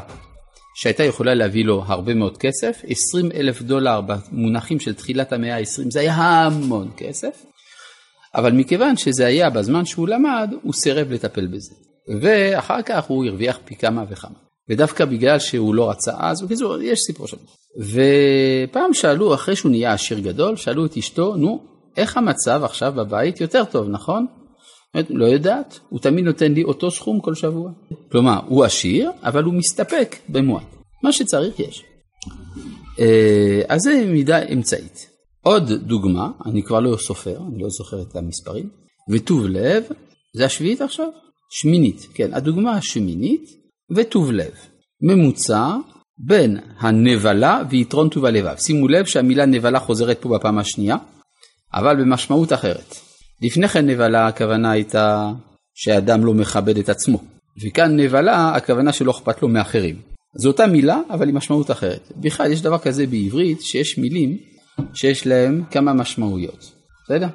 שהייתה 0.74 1.04
יכולה 1.04 1.34
להביא 1.34 1.64
לו 1.64 1.84
הרבה 1.86 2.14
מאוד 2.14 2.36
כסף, 2.36 2.82
20 2.88 3.32
אלף 3.32 3.62
דולר 3.62 4.00
במונחים 4.00 4.80
של 4.80 4.94
תחילת 4.94 5.32
המאה 5.32 5.56
ה-20, 5.56 5.90
זה 5.90 6.00
היה 6.00 6.14
המון 6.14 6.90
כסף, 6.96 7.44
אבל 8.34 8.52
מכיוון 8.52 8.96
שזה 8.96 9.26
היה 9.26 9.50
בזמן 9.50 9.84
שהוא 9.84 10.08
למד, 10.08 10.50
הוא 10.62 10.72
סירב 10.72 11.12
לטפל 11.12 11.46
בזה. 11.46 11.74
ואחר 12.20 12.82
כך 12.82 13.04
הוא 13.04 13.26
הרוויח 13.26 13.58
פי 13.64 13.76
כמה 13.76 14.04
וכמה. 14.10 14.38
ודווקא 14.68 15.04
בגלל 15.04 15.38
שהוא 15.38 15.74
לא 15.74 15.90
רצה 15.90 16.12
אז, 16.18 16.42
בקיצור, 16.42 16.82
יש 16.82 16.98
סיפור 17.06 17.26
שם. 17.26 17.36
ופעם 17.80 18.94
שאלו, 18.94 19.34
אחרי 19.34 19.56
שהוא 19.56 19.70
נהיה 19.70 19.92
עשיר 19.92 20.18
גדול, 20.18 20.56
שאלו 20.56 20.86
את 20.86 20.96
אשתו, 20.96 21.36
נו, 21.36 21.64
איך 21.96 22.16
המצב 22.16 22.60
עכשיו 22.64 22.92
בבית? 22.96 23.40
יותר 23.40 23.64
טוב, 23.64 23.88
נכון? 23.88 24.26
לא 25.10 25.24
יודעת, 25.24 25.80
הוא 25.88 26.00
תמיד 26.00 26.24
נותן 26.24 26.52
לי 26.52 26.64
אותו 26.64 26.90
סכום 26.90 27.20
כל 27.20 27.34
שבוע. 27.34 27.70
כלומר, 28.12 28.40
הוא 28.46 28.64
עשיר, 28.64 29.10
אבל 29.22 29.44
הוא 29.44 29.54
מסתפק 29.54 30.16
במועט. 30.28 30.76
מה 31.02 31.12
שצריך 31.12 31.60
יש. 31.60 31.84
אה, 32.98 33.62
אז 33.68 33.80
זה 33.80 34.04
מידה 34.06 34.42
אמצעית. 34.42 35.10
עוד 35.42 35.72
דוגמה, 35.72 36.30
אני 36.46 36.62
כבר 36.62 36.80
לא 36.80 36.96
סופר, 36.96 37.38
אני 37.48 37.62
לא 37.62 37.68
זוכר 37.68 38.02
את 38.02 38.16
המספרים, 38.16 38.68
וטוב 39.10 39.46
לב, 39.46 39.84
זה 40.36 40.44
השביעית 40.44 40.80
עכשיו? 40.80 41.08
שמינית, 41.50 42.06
כן, 42.14 42.34
הדוגמה 42.34 42.72
השמינית 42.72 43.50
וטוב 43.96 44.32
לב. 44.32 44.52
ממוצע 45.00 45.76
בין 46.18 46.58
הנבלה 46.78 47.62
ויתרון 47.70 48.08
טוב 48.08 48.24
הלבב. 48.24 48.56
שימו 48.58 48.88
לב 48.88 49.04
שהמילה 49.04 49.46
נבלה 49.46 49.80
חוזרת 49.80 50.18
פה 50.20 50.28
בפעם 50.28 50.58
השנייה, 50.58 50.96
אבל 51.74 51.96
במשמעות 51.96 52.52
אחרת. 52.52 52.94
לפני 53.42 53.68
כן 53.68 53.86
נבלה 53.86 54.26
הכוונה 54.26 54.70
הייתה 54.70 55.32
שאדם 55.74 56.24
לא 56.24 56.34
מכבד 56.34 56.78
את 56.78 56.88
עצמו, 56.88 57.22
וכאן 57.64 58.00
נבלה 58.00 58.52
הכוונה 58.54 58.92
שלא 58.92 59.10
אכפת 59.10 59.42
לו 59.42 59.48
מאחרים. 59.48 59.96
זו 60.38 60.48
אותה 60.48 60.66
מילה 60.66 61.00
אבל 61.10 61.28
עם 61.28 61.36
משמעות 61.36 61.70
אחרת. 61.70 62.12
בכלל 62.16 62.52
יש 62.52 62.62
דבר 62.62 62.78
כזה 62.78 63.06
בעברית 63.06 63.62
שיש 63.62 63.98
מילים 63.98 64.38
שיש 64.94 65.26
להם 65.26 65.64
כמה 65.70 65.92
משמעויות, 65.92 66.72
בסדר? 67.04 67.28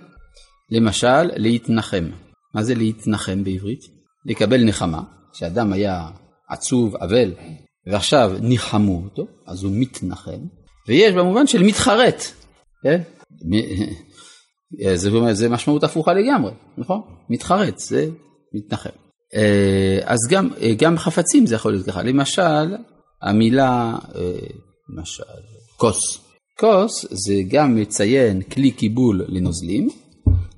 למשל 0.71 1.23
להתנחם. 1.35 2.09
מה 2.55 2.63
זה 2.63 2.75
להתנחם 2.75 3.43
בעברית? 3.43 3.79
לקבל 4.25 4.63
נחמה, 4.63 5.01
שאדם 5.33 5.73
היה 5.73 6.07
עצוב, 6.49 6.95
אבל, 6.95 7.33
ועכשיו 7.87 8.31
ניחמו 8.41 9.01
אותו, 9.03 9.27
אז 9.47 9.63
הוא 9.63 9.71
מתנחם, 9.75 10.39
ויש 10.87 11.13
במובן 11.13 11.47
של 11.47 11.63
מתחרט, 11.63 12.23
כן? 12.83 13.01
זה, 14.95 15.33
זה 15.33 15.49
משמעות 15.49 15.83
הפוכה 15.83 16.13
לגמרי, 16.13 16.51
נכון? 16.77 17.01
מתחרט, 17.29 17.77
זה 17.77 18.09
מתנחם. 18.53 18.89
אה, 19.35 19.99
אז 20.03 20.17
גם, 20.29 20.49
אה, 20.61 20.73
גם 20.77 20.97
חפצים 20.97 21.45
זה 21.45 21.55
יכול 21.55 21.71
להיות 21.71 21.85
ככה, 21.85 22.03
למשל, 22.03 22.75
המילה, 23.21 23.95
אה, 24.15 24.31
למשל, 24.89 25.23
כוס. 25.77 26.19
כוס 26.59 27.05
זה 27.09 27.33
גם 27.47 27.75
מציין 27.75 28.41
כלי 28.41 28.71
קיבול 28.71 29.25
לנוזלים, 29.27 29.87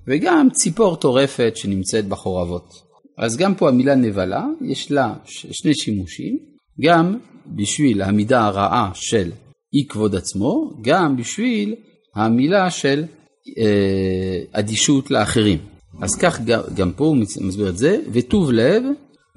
וגם 0.08 0.48
ציפור 0.54 0.96
טורפת 0.96 1.54
שנמצאת 1.56 2.08
בחורבות. 2.08 2.74
אז 3.18 3.38
גם 3.38 3.56
פה 3.56 3.70
המילה 3.70 3.96
נבלה, 3.96 4.46
יש 4.62 4.92
לה 4.92 5.14
שני 5.26 5.76
שימושים, 5.76 6.38
גם 6.82 7.18
בשביל 7.56 8.02
המידה 8.02 8.46
הרעה 8.46 8.92
של 8.94 9.32
אי 9.74 9.88
כבוד 9.90 10.16
עצמו, 10.16 10.72
גם 10.82 11.18
בשביל 11.18 11.76
המילה 12.16 12.72
של 12.72 13.04
אה, 13.04 13.23
אדישות 14.52 15.12
לאחרים. 15.12 15.58
אז 16.02 16.16
כך 16.16 16.40
גם, 16.76 16.92
פה 16.92 17.06
הוא 17.06 17.18
מסביר 17.18 17.70
את 17.70 17.78
זה, 17.78 18.00
וטוב 18.14 18.52
לב 18.52 18.84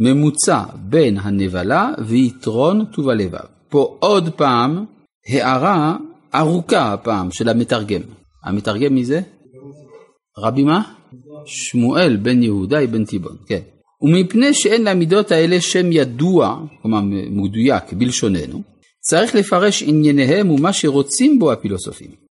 ממוצע 0.00 0.62
בין 0.74 1.18
הנבלה 1.18 1.90
ויתרון 2.06 2.84
טוב 2.84 3.08
הלבב. 3.08 3.38
פה 3.68 3.96
עוד 4.00 4.28
פעם 4.28 4.84
הערה 5.28 5.96
ארוכה 6.34 6.92
הפעם 6.92 7.30
של 7.30 7.48
המתרגם. 7.48 8.00
המתרגם 8.44 8.94
מי 8.94 9.04
זה? 9.04 9.20
רבי 10.38 10.62
מה? 10.62 10.82
שמואל 11.46 12.16
בן 12.16 12.42
יהודאי 12.42 12.86
בן 12.86 13.04
תיבון, 13.04 13.36
כן. 13.46 13.60
ומפני 14.02 14.54
שאין 14.54 14.84
למידות 14.84 15.32
האלה 15.32 15.60
שם 15.60 15.92
ידוע, 15.92 16.60
כלומר 16.82 17.00
מדויק 17.30 17.92
בלשוננו, 17.92 18.62
צריך 19.00 19.34
לפרש 19.34 19.82
ענייניהם 19.82 20.50
ומה 20.50 20.72
שרוצים 20.72 21.38
בו 21.38 21.52
הפילוסופים. 21.52 22.25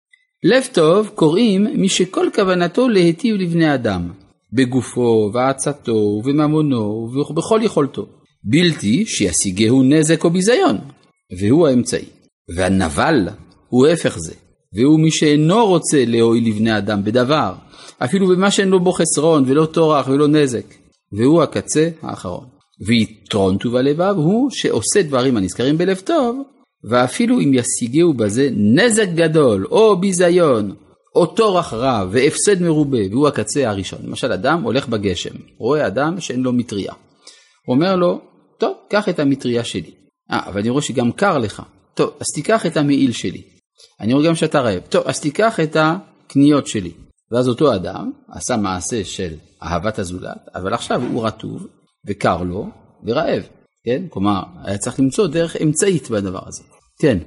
לב 0.44 0.64
טוב 0.72 1.10
קוראים 1.14 1.66
מי 1.74 1.88
שכל 1.88 2.26
כוונתו 2.34 2.88
להיטיב 2.88 3.36
לבני 3.36 3.74
אדם, 3.74 4.08
בגופו, 4.52 5.30
ועצתו, 5.34 5.92
ובממונו, 5.92 7.10
ובכל 7.30 7.60
יכולתו. 7.62 8.06
בלתי 8.44 9.06
שישיגהו 9.06 9.82
נזק 9.82 10.24
או 10.24 10.30
ביזיון, 10.30 10.78
והוא 11.40 11.68
האמצעי. 11.68 12.04
והנבל 12.56 13.28
הוא 13.68 13.86
הפך 13.86 14.18
זה, 14.18 14.34
והוא 14.74 15.00
מי 15.00 15.10
שאינו 15.10 15.66
רוצה 15.66 16.04
להועיל 16.06 16.48
לבני 16.48 16.78
אדם 16.78 17.04
בדבר, 17.04 17.54
אפילו 17.98 18.26
במה 18.26 18.50
שאין 18.50 18.68
לו 18.68 18.80
בו 18.80 18.92
חסרון, 18.92 19.44
ולא 19.46 19.66
טורח 19.66 20.08
ולא 20.08 20.28
נזק, 20.28 20.74
והוא 21.12 21.42
הקצה 21.42 21.88
האחרון. 22.02 22.46
ויתרון 22.86 23.56
טוב 23.56 23.76
הלבב 23.76 24.14
הוא 24.16 24.50
שעושה 24.50 25.02
דברים 25.02 25.36
הנזכרים 25.36 25.78
בלב 25.78 25.96
טוב, 26.04 26.42
ואפילו 26.90 27.40
אם 27.40 27.52
ישיגהו 27.54 28.14
בזה 28.14 28.48
נזק 28.52 29.08
גדול, 29.14 29.66
או 29.66 29.96
ביזיון, 29.96 30.74
או 31.14 31.26
טורח 31.26 31.72
רב, 31.72 32.08
והפסד 32.12 32.62
מרובה, 32.62 32.98
והוא 33.10 33.28
הקצה 33.28 33.70
הראשון. 33.70 33.98
למשל, 34.02 34.32
אדם 34.32 34.62
הולך 34.62 34.88
בגשם, 34.88 35.34
רואה 35.58 35.86
אדם 35.86 36.20
שאין 36.20 36.40
לו 36.40 36.52
מטריה. 36.52 36.92
אומר 37.68 37.96
לו, 37.96 38.20
טוב, 38.58 38.76
קח 38.88 39.08
את 39.08 39.18
המטריה 39.18 39.64
שלי. 39.64 39.90
אה, 40.30 40.40
אבל 40.46 40.60
אני 40.60 40.70
רואה 40.70 40.82
שגם 40.82 41.12
קר 41.12 41.38
לך. 41.38 41.62
טוב, 41.94 42.10
אז 42.20 42.26
תיקח 42.34 42.66
את 42.66 42.76
המעיל 42.76 43.12
שלי. 43.12 43.42
אני 44.00 44.12
רואה 44.12 44.26
גם 44.26 44.34
שאתה 44.34 44.60
רעב. 44.60 44.82
טוב, 44.88 45.02
אז 45.06 45.20
תיקח 45.20 45.60
את 45.60 45.76
הקניות 45.80 46.66
שלי. 46.66 46.92
ואז 47.30 47.48
אותו 47.48 47.74
אדם 47.74 48.10
עשה 48.28 48.56
מעשה 48.56 49.04
של 49.04 49.34
אהבת 49.62 49.98
הזולת, 49.98 50.48
אבל 50.54 50.74
עכשיו 50.74 51.02
הוא 51.02 51.26
רטוב, 51.26 51.66
וקר 52.06 52.42
לו, 52.42 52.68
ורעב. 53.04 53.42
כן? 53.84 54.02
כלומר, 54.08 54.42
היה 54.64 54.78
צריך 54.78 55.00
למצוא 55.00 55.26
דרך 55.26 55.56
אמצעית 55.62 56.10
בדבר 56.10 56.42
הזה. 56.46 56.62
כן. 56.98 57.18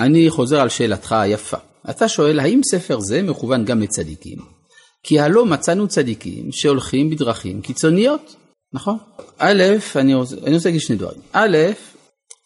אני 0.00 0.30
חוזר 0.30 0.60
על 0.60 0.68
שאלתך 0.68 1.12
היפה. 1.12 1.56
אתה 1.90 2.08
שואל, 2.08 2.40
האם 2.40 2.60
ספר 2.64 3.00
זה 3.00 3.22
מכוון 3.22 3.64
גם 3.64 3.80
לצדיקים? 3.80 4.38
כי 5.02 5.20
הלא 5.20 5.46
מצאנו 5.46 5.88
צדיקים 5.88 6.52
שהולכים 6.52 7.10
בדרכים 7.10 7.60
קיצוניות, 7.60 8.36
נכון? 8.72 8.98
א', 9.38 9.62
אני 9.96 10.14
רוצה, 10.14 10.36
אני 10.46 10.54
רוצה 10.54 10.68
להגיד 10.68 10.80
שני 10.80 10.96
דברים. 10.96 11.20
א', 11.32 11.56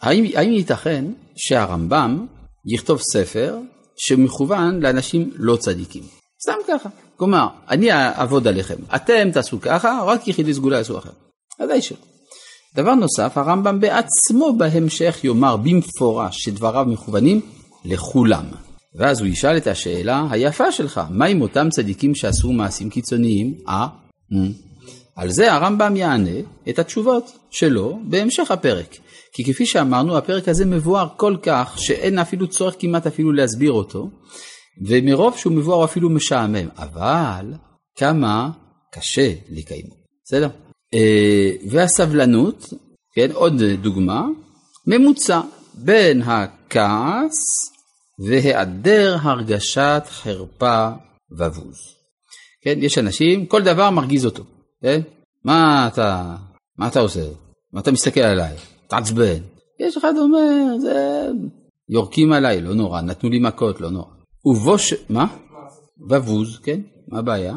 האם, 0.00 0.24
האם 0.34 0.52
ייתכן 0.52 1.04
שהרמב"ם 1.36 2.26
יכתוב 2.66 3.00
ספר 3.12 3.58
שמכוון 3.96 4.80
לאנשים 4.80 5.30
לא 5.34 5.56
צדיקים? 5.56 6.02
סתם 6.42 6.58
ככה. 6.68 6.88
כלומר, 7.16 7.46
אני 7.68 7.92
אעבוד 7.92 8.46
עליכם, 8.48 8.76
אתם 8.94 9.30
תעשו 9.32 9.60
ככה, 9.60 10.00
רק 10.06 10.28
יחידי 10.28 10.54
סגולה 10.54 10.76
יעשו 10.78 10.98
אחרת. 10.98 11.14
ודאי 11.60 11.82
שלא. 11.82 12.13
דבר 12.76 12.94
נוסף, 12.94 13.32
הרמב"ם 13.38 13.80
בעצמו 13.80 14.54
בהמשך 14.58 15.20
יאמר 15.24 15.56
במפורש 15.56 16.36
שדבריו 16.42 16.84
מכוונים 16.88 17.40
לכולם. 17.84 18.44
ואז 18.94 19.20
הוא 19.20 19.28
ישאל 19.28 19.56
את 19.56 19.66
השאלה 19.66 20.26
היפה 20.30 20.72
שלך, 20.72 21.00
מה 21.10 21.24
עם 21.24 21.42
אותם 21.42 21.68
צדיקים 21.70 22.14
שעשו 22.14 22.52
מעשים 22.52 22.90
קיצוניים? 22.90 23.54
אה? 23.68 23.86
Mm. 24.32 24.34
על 25.16 25.30
זה 25.30 25.52
הרמב"ם 25.52 25.96
יענה 25.96 26.40
את 26.68 26.78
התשובות 26.78 27.32
שלו 27.50 27.98
בהמשך 28.04 28.50
הפרק. 28.50 28.96
כי 29.32 29.44
כפי 29.44 29.66
שאמרנו, 29.66 30.16
הפרק 30.16 30.48
הזה 30.48 30.66
מבואר 30.66 31.08
כל 31.16 31.36
כך 31.42 31.74
שאין 31.78 32.18
אפילו 32.18 32.46
צורך 32.46 32.74
כמעט 32.78 33.06
אפילו 33.06 33.32
להסביר 33.32 33.72
אותו, 33.72 34.10
ומרוב 34.86 35.36
שהוא 35.36 35.52
מבואר 35.52 35.76
הוא 35.76 35.84
אפילו 35.84 36.10
משעמם, 36.10 36.68
אבל 36.76 37.54
כמה 37.96 38.50
קשה 38.92 39.32
לקיימו, 39.50 39.94
בסדר? 40.24 40.48
אה, 40.94 41.50
והסבלנות, 41.70 42.72
כן, 43.14 43.30
עוד 43.32 43.62
דוגמה, 43.62 44.26
ממוצע 44.86 45.40
בין 45.74 46.22
הכעס 46.22 47.34
והיעדר 48.18 49.16
הרגשת 49.20 50.02
חרפה 50.08 50.88
ובוז. 51.30 51.78
כן, 52.62 52.78
יש 52.82 52.98
אנשים, 52.98 53.46
כל 53.46 53.62
דבר 53.62 53.90
מרגיז 53.90 54.24
אותו, 54.26 54.44
כן? 54.82 55.00
מה 55.44 55.88
אתה, 55.92 56.36
מה 56.78 56.88
אתה 56.88 57.00
עושה? 57.00 57.20
מה 57.72 57.80
אתה 57.80 57.92
מסתכל 57.92 58.20
עליי? 58.20 58.56
תעצבן. 58.86 59.38
יש 59.80 59.96
אחד 59.96 60.12
אומר, 60.16 60.78
זה... 60.80 61.28
יורקים 61.88 62.32
עליי, 62.32 62.60
לא 62.60 62.74
נורא, 62.74 63.00
נתנו 63.00 63.30
לי 63.30 63.38
מכות, 63.38 63.80
לא 63.80 63.90
נורא. 63.90 64.10
ובוש... 64.44 64.94
מה? 65.08 65.26
ובוז, 66.10 66.58
כן, 66.58 66.80
מה 67.08 67.18
הבעיה? 67.18 67.54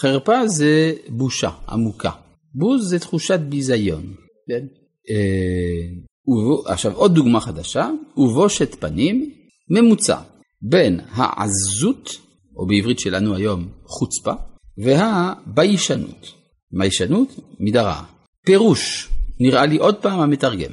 חרפה 0.00 0.46
זה 0.46 0.92
בושה 1.08 1.50
עמוקה. 1.68 2.10
בוז 2.54 2.88
זה 2.90 2.98
תחושת 2.98 3.40
ביזיון. 3.40 4.14
כן? 4.48 4.66
אה, 5.10 6.72
עכשיו 6.72 6.92
עוד 6.92 7.14
דוגמה 7.14 7.40
חדשה, 7.40 7.90
ובושת 8.16 8.74
פנים 8.80 9.30
ממוצע 9.70 10.18
בין 10.62 11.00
העזות, 11.10 12.18
או 12.56 12.66
בעברית 12.66 12.98
שלנו 12.98 13.34
היום 13.34 13.68
חוצפה, 13.86 14.32
והביישנות. 14.78 16.32
ביישנות 16.72 17.28
מידה 17.60 17.82
רעה. 17.82 18.04
פירוש, 18.46 19.08
נראה 19.40 19.66
לי 19.66 19.76
עוד 19.76 19.96
פעם 19.96 20.20
המתרגם. 20.20 20.70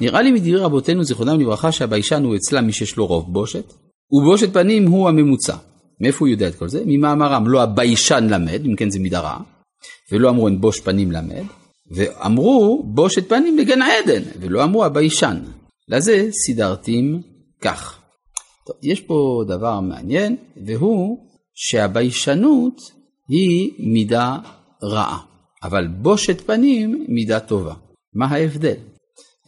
נראה 0.00 0.22
לי 0.22 0.32
מדברי 0.32 0.56
רבותינו 0.56 1.04
זיכרונם 1.04 1.40
לברכה 1.40 1.72
שהביישן 1.72 2.24
הוא 2.24 2.36
אצלם 2.36 2.66
מי 2.66 2.72
שיש 2.72 2.96
לו 2.96 3.06
רוב 3.06 3.32
בושת, 3.32 3.72
ובושת 4.12 4.52
פנים 4.52 4.88
הוא 4.88 5.08
הממוצע. 5.08 5.56
מאיפה 6.00 6.18
הוא 6.18 6.28
יודע 6.28 6.48
את 6.48 6.54
כל 6.54 6.68
זה? 6.68 6.82
ממאמרם 6.86 7.48
לא 7.48 7.62
הביישן 7.62 8.26
למד, 8.30 8.66
אם 8.66 8.76
כן 8.76 8.90
זה 8.90 8.98
מידה 8.98 9.20
רעה, 9.20 9.40
ולא 10.12 10.28
אמרו 10.28 10.48
אין 10.48 10.60
בוש 10.60 10.80
פנים 10.80 11.12
למד, 11.12 11.44
ואמרו 11.90 12.82
בושת 12.86 13.28
פנים 13.28 13.58
לגן 13.58 13.82
עדן, 13.82 14.22
ולא 14.40 14.64
אמרו 14.64 14.84
הביישן. 14.84 15.42
לזה 15.88 16.28
סידרתים 16.44 17.22
כך. 17.60 18.00
טוב, 18.66 18.76
יש 18.82 19.00
פה 19.00 19.44
דבר 19.48 19.80
מעניין, 19.80 20.36
והוא 20.66 21.18
שהביישנות 21.54 22.80
היא 23.28 23.70
מידה 23.78 24.38
רעה, 24.82 25.18
אבל 25.62 25.88
בושת 25.88 26.40
פנים 26.40 27.06
מידה 27.08 27.40
טובה. 27.40 27.74
מה 28.14 28.26
ההבדל? 28.26 28.76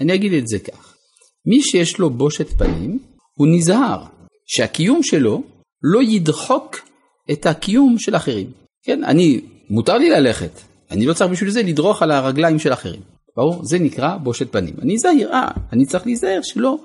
אני 0.01 0.15
אגיד 0.15 0.33
את 0.33 0.49
זה 0.49 0.59
כך, 0.59 0.97
מי 1.47 1.63
שיש 1.63 1.99
לו 1.99 2.11
בושת 2.11 2.49
פנים, 2.49 2.99
הוא 3.35 3.47
נזהר 3.51 4.05
שהקיום 4.47 5.03
שלו 5.03 5.43
לא 5.83 6.03
ידחוק 6.03 6.77
את 7.33 7.47
הקיום 7.47 7.99
של 7.99 8.17
אחרים. 8.17 8.51
כן, 8.83 9.05
אני, 9.05 9.41
מותר 9.71 9.99
לי 9.99 10.11
ללכת, 10.11 10.61
אני 10.91 11.07
לא 11.07 11.15
צריך 11.15 11.31
בשביל 11.31 11.51
זה 11.51 11.63
לדרוך 11.63 12.03
על 12.03 12.11
הרגליים 12.11 12.59
של 12.59 12.73
אחרים. 12.73 13.01
ברור? 13.37 13.65
זה 13.65 13.79
נקרא 13.79 14.17
בושת 14.17 14.53
פנים. 14.53 14.75
אני 14.83 14.99
זהיר, 14.99 15.33
אה, 15.33 15.49
אני 15.73 15.87
צריך 15.87 16.07
להיזהר 16.07 16.41
שלא, 16.43 16.79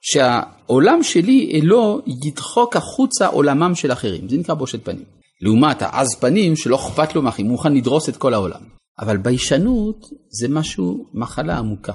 שהעולם 0.00 1.02
שלי 1.02 1.60
לא 1.62 2.00
ידחוק 2.24 2.76
החוצה 2.76 3.26
עולמם 3.26 3.74
של 3.74 3.92
אחרים. 3.92 4.28
זה 4.28 4.36
נקרא 4.36 4.54
בושת 4.54 4.84
פנים. 4.84 5.04
לעומת 5.40 5.82
העז 5.82 6.08
פנים 6.20 6.56
שלא 6.56 6.76
אכפת 6.76 7.14
לו 7.14 7.22
הוא 7.22 7.46
מוכן 7.46 7.74
לדרוס 7.74 8.08
את 8.08 8.16
כל 8.16 8.34
העולם. 8.34 8.60
אבל 9.00 9.16
ביישנות 9.16 10.06
זה 10.30 10.48
משהו, 10.48 11.06
מחלה 11.14 11.58
עמוקה. 11.58 11.92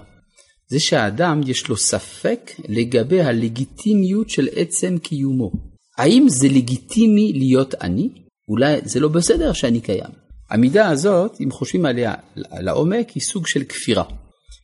זה 0.68 0.80
שהאדם 0.80 1.42
יש 1.46 1.68
לו 1.68 1.78
ספק 1.78 2.52
לגבי 2.68 3.22
הלגיטימיות 3.22 4.30
של 4.30 4.48
עצם 4.56 4.98
קיומו. 4.98 5.52
האם 5.98 6.26
זה 6.30 6.48
לגיטימי 6.48 7.34
להיות 7.34 7.76
אני? 7.82 8.10
אולי 8.50 8.78
זה 8.86 9.00
לא 9.00 9.08
בסדר 9.08 9.54
שאני 9.54 9.82
קיים. 9.82 10.23
המידה 10.54 10.90
הזאת, 10.90 11.38
אם 11.44 11.52
חושבים 11.52 11.86
עליה 11.86 12.14
לעומק, 12.36 13.10
היא 13.10 13.24
סוג 13.24 13.48
של 13.48 13.64
כפירה. 13.64 14.04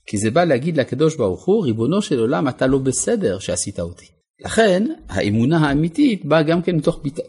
כי 0.07 0.17
זה 0.17 0.31
בא 0.31 0.43
להגיד 0.43 0.77
לקדוש 0.77 1.15
ברוך 1.15 1.45
הוא, 1.45 1.65
ריבונו 1.65 2.01
של 2.01 2.19
עולם, 2.19 2.47
אתה 2.47 2.67
לא 2.67 2.77
בסדר 2.77 3.39
שעשית 3.39 3.79
אותי. 3.79 4.05
לכן, 4.45 4.83
האמונה 5.09 5.57
האמיתית 5.57 6.25
באה 6.25 6.43
גם 6.43 6.61
כן 6.61 6.75
מתוך, 6.75 6.99
ביט... 7.03 7.19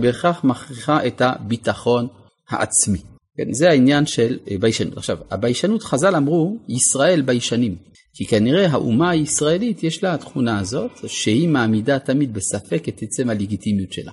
בהכרח 0.00 0.44
מכריחה 0.44 1.06
את 1.06 1.22
הביטחון 1.24 2.06
העצמי. 2.50 2.98
כן, 3.36 3.52
זה 3.52 3.68
העניין 3.68 4.06
של 4.06 4.38
אה, 4.50 4.58
ביישנות. 4.58 4.96
עכשיו, 4.96 5.18
הביישנות, 5.30 5.82
חז"ל 5.82 6.16
אמרו, 6.16 6.58
ישראל 6.68 7.22
ביישנים. 7.22 7.76
כי 8.14 8.26
כנראה 8.26 8.68
האומה 8.68 9.10
הישראלית 9.10 9.82
יש 9.82 10.04
לה 10.04 10.14
התכונה 10.14 10.58
הזאת, 10.58 10.90
שהיא 11.06 11.48
מעמידה 11.48 11.98
תמיד 11.98 12.34
בספק 12.34 12.88
את 12.88 13.02
עצם 13.02 13.30
הלגיטימיות 13.30 13.92
שלה. 13.92 14.12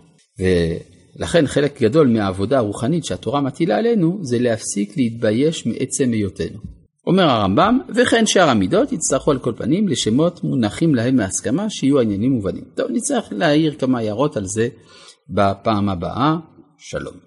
ולכן 1.15 1.47
חלק 1.47 1.82
גדול 1.82 2.08
מהעבודה 2.08 2.58
הרוחנית 2.58 3.06
שהתורה 3.06 3.41
מטילה 3.41 3.78
עלינו, 3.78 4.19
זה 4.21 4.39
להפסיק 4.39 4.97
להתבייש 4.97 5.65
מעצם 5.65 6.12
היותנו. 6.12 6.58
אומר 7.08 7.23
הרמב"ם, 7.23 7.80
וכן 7.95 8.25
שאר 8.25 8.49
המידות 8.49 8.91
יצטרכו 8.91 9.32
על 9.32 9.39
כל 9.39 9.54
פנים 9.58 9.88
לשמות 9.88 10.43
מונחים 10.43 10.95
להם 10.95 11.15
מהסכמה 11.15 11.69
שיהיו 11.69 11.99
העניינים 11.99 12.32
מובנים. 12.32 12.63
טוב, 12.75 12.88
נצטרך 12.91 13.28
להעיר 13.32 13.75
כמה 13.80 13.99
הערות 13.99 14.38
על 14.38 14.45
זה 14.45 14.67
בפעם 15.30 15.89
הבאה. 15.89 16.36
שלום. 16.78 17.24